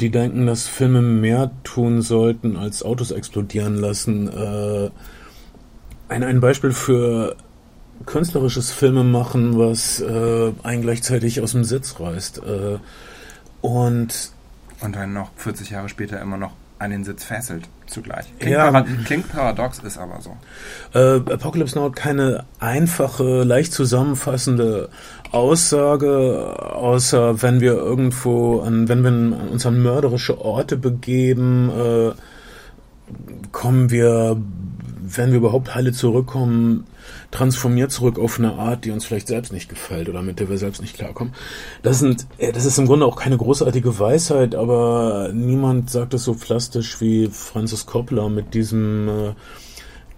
die 0.00 0.10
denken, 0.10 0.46
dass 0.46 0.68
Filme 0.68 1.02
mehr 1.02 1.50
tun 1.64 2.02
sollten, 2.02 2.56
als 2.56 2.84
Autos 2.84 3.10
explodieren 3.10 3.76
lassen. 3.76 4.28
Äh, 4.28 4.90
ein, 6.08 6.22
ein 6.22 6.40
Beispiel 6.40 6.70
für 6.70 7.36
künstlerisches 8.06 8.70
Filme 8.70 9.02
machen, 9.02 9.58
was 9.58 10.00
äh, 10.00 10.52
einen 10.62 10.82
gleichzeitig 10.82 11.40
aus 11.40 11.52
dem 11.52 11.64
Sitz 11.64 11.98
reißt. 11.98 12.38
Äh, 12.38 12.78
und 13.60 14.32
und 14.80 14.94
dann 14.94 15.12
noch 15.12 15.30
40 15.36 15.70
Jahre 15.70 15.88
später 15.88 16.20
immer 16.20 16.36
noch 16.36 16.52
an 16.78 16.92
den 16.92 17.02
Sitz 17.02 17.24
fesselt 17.24 17.68
zugleich. 17.90 18.26
Klingt, 18.38 18.54
Ja. 18.54 18.70
para 18.70 18.84
klingt 19.04 19.28
paradox, 19.28 19.78
ist 19.80 19.98
aber 19.98 20.20
so. 20.20 20.36
Äh, 20.98 21.16
Apocalypse 21.32 21.76
Now 21.78 21.86
hat 21.86 21.96
keine 21.96 22.44
einfache, 22.60 23.42
leicht 23.44 23.72
zusammenfassende 23.72 24.88
Aussage, 25.32 26.56
außer 26.58 27.42
wenn 27.42 27.60
wir 27.60 27.72
irgendwo, 27.72 28.60
an, 28.60 28.88
wenn 28.88 29.02
wir 29.02 29.50
uns 29.50 29.66
an 29.66 29.82
mörderische 29.82 30.40
Orte 30.40 30.76
begeben, 30.76 31.70
äh, 31.70 32.12
kommen 33.52 33.90
wir, 33.90 34.36
wenn 35.16 35.30
wir 35.30 35.38
überhaupt 35.38 35.74
heile 35.74 35.92
zurückkommen, 35.92 36.84
transformiert 37.30 37.92
zurück 37.92 38.18
auf 38.18 38.38
eine 38.38 38.54
Art, 38.54 38.84
die 38.84 38.90
uns 38.90 39.04
vielleicht 39.04 39.28
selbst 39.28 39.52
nicht 39.52 39.68
gefällt 39.68 40.08
oder 40.08 40.22
mit 40.22 40.40
der 40.40 40.48
wir 40.48 40.58
selbst 40.58 40.80
nicht 40.82 40.96
klarkommen. 40.96 41.34
Das 41.82 41.98
sind, 41.98 42.26
äh, 42.38 42.52
das 42.52 42.64
ist 42.64 42.78
im 42.78 42.86
Grunde 42.86 43.06
auch 43.06 43.16
keine 43.16 43.36
großartige 43.36 43.98
Weisheit, 43.98 44.54
aber 44.54 45.30
niemand 45.32 45.90
sagt 45.90 46.14
es 46.14 46.24
so 46.24 46.34
plastisch 46.34 47.00
wie 47.00 47.28
Francis 47.28 47.86
Coppola 47.86 48.28
mit 48.28 48.54
diesem 48.54 49.08
äh, 49.08 49.34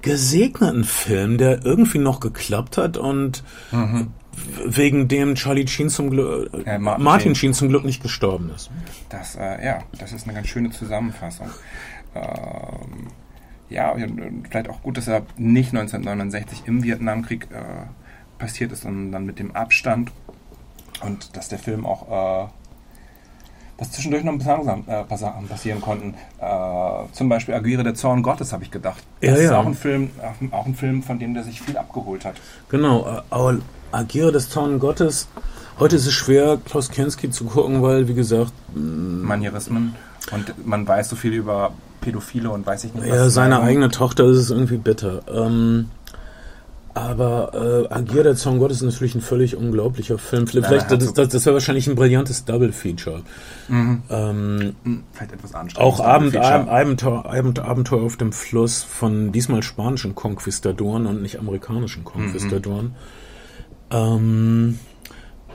gesegneten 0.03 0.85
Film, 0.85 1.37
der 1.39 1.65
irgendwie 1.65 1.99
noch 1.99 2.21
geklappt 2.21 2.79
hat 2.79 2.97
und 2.97 3.43
wegen 4.65 5.09
dem 5.09 5.35
Charlie 5.35 5.67
Sheen 5.67 5.89
zum 5.91 6.11
Glück, 6.11 6.51
Äh, 6.65 6.79
Martin, 6.79 7.05
Martin 7.05 7.35
Sheen 7.35 7.53
zum 7.53 7.69
Glück 7.69 7.85
nicht 7.85 8.03
gestorben 8.03 8.51
ist. 8.55 8.71
Das, 9.11 9.37
äh, 9.37 9.65
ja, 9.65 9.81
das 9.99 10.13
ist 10.13 10.25
eine 10.25 10.35
ganz 10.35 10.49
schöne 10.49 10.71
Zusammenfassung. 10.71 11.51
Ähm, 12.15 13.09
ja, 13.71 13.95
vielleicht 14.49 14.69
auch 14.69 14.83
gut, 14.83 14.97
dass 14.97 15.09
er 15.09 15.23
nicht 15.37 15.73
1969 15.75 16.63
im 16.67 16.83
Vietnamkrieg 16.83 17.49
äh, 17.53 17.87
passiert 18.39 18.73
ist, 18.73 18.83
sondern 18.83 19.13
dann 19.13 19.27
mit 19.27 19.39
dem 19.39 19.55
Abstand 19.55 20.13
und 21.05 21.37
dass 21.37 21.49
der 21.49 21.59
Film 21.59 21.87
auch, 21.87 22.47
äh, 22.47 22.49
dass 23.79 23.93
zwischendurch 23.93 24.25
noch 24.25 24.33
ein 24.35 24.39
paar 24.39 24.65
Sachen, 24.65 24.87
äh, 24.89 25.45
passieren 25.49 25.81
konnten. 25.81 26.15
Äh, 26.41 27.13
zum 27.13 27.29
Beispiel 27.29 27.55
Aguirre, 27.55 27.83
der 27.85 27.95
Zorn 27.95 28.23
Gottes, 28.23 28.53
habe 28.53 28.63
ich 28.65 28.71
gedacht. 28.71 29.03
Das 29.21 29.31
Ja, 29.31 29.37
ist 29.37 29.51
ja. 29.51 29.61
auch 29.61 29.67
ein 29.67 29.75
Film, 29.75 30.11
auch- 30.51 30.59
auch 30.59 30.67
ein 30.67 30.75
Film, 30.75 31.03
von 31.03 31.19
dem 31.19 31.33
der 31.35 31.45
sich 31.45 31.61
viel 31.63 31.77
abgeholt 31.79 32.25
hat. 32.25 32.35
Genau, 32.69 33.07
äh, 33.07 33.23
aber 33.31 33.59
Agiere 33.93 34.33
des 34.33 34.51
Zorn 34.51 34.79
Gottes. 34.79 35.29
Heute 35.79 35.97
ist 35.97 36.07
es 36.07 36.13
schwer, 36.13 36.59
Klaus 36.65 36.91
Kinski 36.91 37.31
zu 37.31 37.45
gucken, 37.47 37.81
weil, 37.83 38.07
wie 38.07 38.15
gesagt, 38.15 38.53
Manierismen 38.75 39.95
und 40.33 40.67
man 40.67 40.87
weiß 40.87 41.09
so 41.09 41.17
viel 41.17 41.33
über 41.33 41.73
Pädophile 42.01 42.51
und 42.51 42.67
weiß 42.67 42.85
ich 42.85 42.95
nicht 42.95 43.07
ja, 43.07 43.29
seine 43.29 43.55
Warum- 43.57 43.67
eigene 43.67 43.91
Tochter 43.91 44.25
ist 44.25 44.39
es 44.39 44.51
irgendwie 44.51 44.77
bitter. 44.79 45.21
Ähm, 45.33 45.91
aber 46.93 47.87
äh, 47.89 47.95
Agier 47.95 48.25
der 48.25 48.35
Zorn 48.35 48.59
Gottes 48.59 48.79
ist 48.79 48.83
natürlich 48.83 49.15
ein 49.15 49.21
völlig 49.21 49.57
unglaublicher 49.57 50.19
Film. 50.19 50.49
Vielleicht, 50.49 50.69
hat 50.71 50.91
das, 50.91 51.13
das, 51.15 51.29
das 51.29 51.47
wäre 51.47 51.55
wahrscheinlich 51.55 51.87
ein 51.87 51.95
brillantes 51.95 52.45
Double-Feature. 52.47 53.23
Mhm. 53.69 54.03
Ähm, 54.11 54.75
Hm, 54.83 55.05
Vielleicht 55.13 55.33
etwas 55.33 55.55
anstrengend. 55.55 55.87
auch 55.87 56.01
Abend, 56.01 56.37
Abenteuer, 56.37 57.27
Abend, 57.31 57.59
Abenteuer 57.61 58.03
auf 58.03 58.17
dem 58.17 58.33
Fluss 58.33 58.83
von 58.83 59.31
diesmal 59.31 59.63
spanischen 59.63 60.17
Konquistadoren 60.17 61.07
und 61.07 61.23
nicht 61.23 61.39
amerikanischen 61.39 62.03
Konquistadoren. 62.05 62.95
Ähm, 63.93 64.79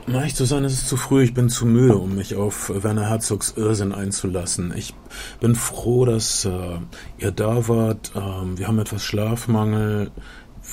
um 0.06 0.14
ehrlich 0.14 0.34
zu 0.34 0.44
sein, 0.44 0.64
es 0.64 0.74
ist 0.74 0.88
zu 0.88 0.96
früh. 0.96 1.24
Ich 1.24 1.34
bin 1.34 1.48
zu 1.48 1.66
müde, 1.66 1.96
um 1.96 2.14
mich 2.14 2.36
auf 2.36 2.70
Werner 2.82 3.08
Herzogs 3.08 3.54
Irrsinn 3.56 3.92
einzulassen. 3.92 4.72
Ich 4.76 4.94
bin 5.40 5.54
froh, 5.54 6.04
dass 6.04 6.44
äh, 6.44 6.78
ihr 7.18 7.32
da 7.32 7.68
wart. 7.68 8.12
Ähm, 8.14 8.58
wir 8.58 8.68
haben 8.68 8.78
etwas 8.78 9.04
Schlafmangel. 9.04 10.10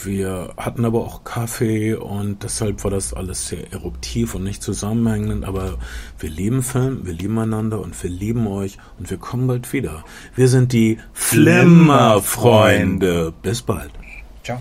Wir 0.04 0.54
hatten 0.58 0.86
aber 0.86 1.02
auch 1.02 1.24
Kaffee 1.24 1.94
und 1.94 2.42
deshalb 2.44 2.84
war 2.84 2.92
das 2.92 3.14
alles 3.14 3.48
sehr 3.48 3.72
eruptiv 3.72 4.34
und 4.34 4.44
nicht 4.44 4.64
zusammenhängend. 4.64 5.46
Aber 5.46 5.78
wir 6.20 6.30
lieben 6.30 6.64
Film, 6.64 7.06
wir 7.06 7.14
lieben 7.14 7.38
einander 7.38 7.80
und 7.80 8.02
wir 8.02 8.10
lieben 8.10 8.48
euch 8.48 8.80
und 8.98 9.12
wir 9.12 9.18
kommen 9.18 9.46
bald 9.48 9.72
wieder. 9.72 10.04
Wir 10.36 10.48
sind 10.48 10.74
die 10.74 10.98
Flimmerfreunde. 11.14 13.34
Bis 13.42 13.62
bald. 13.62 13.92
Ciao. 14.44 14.60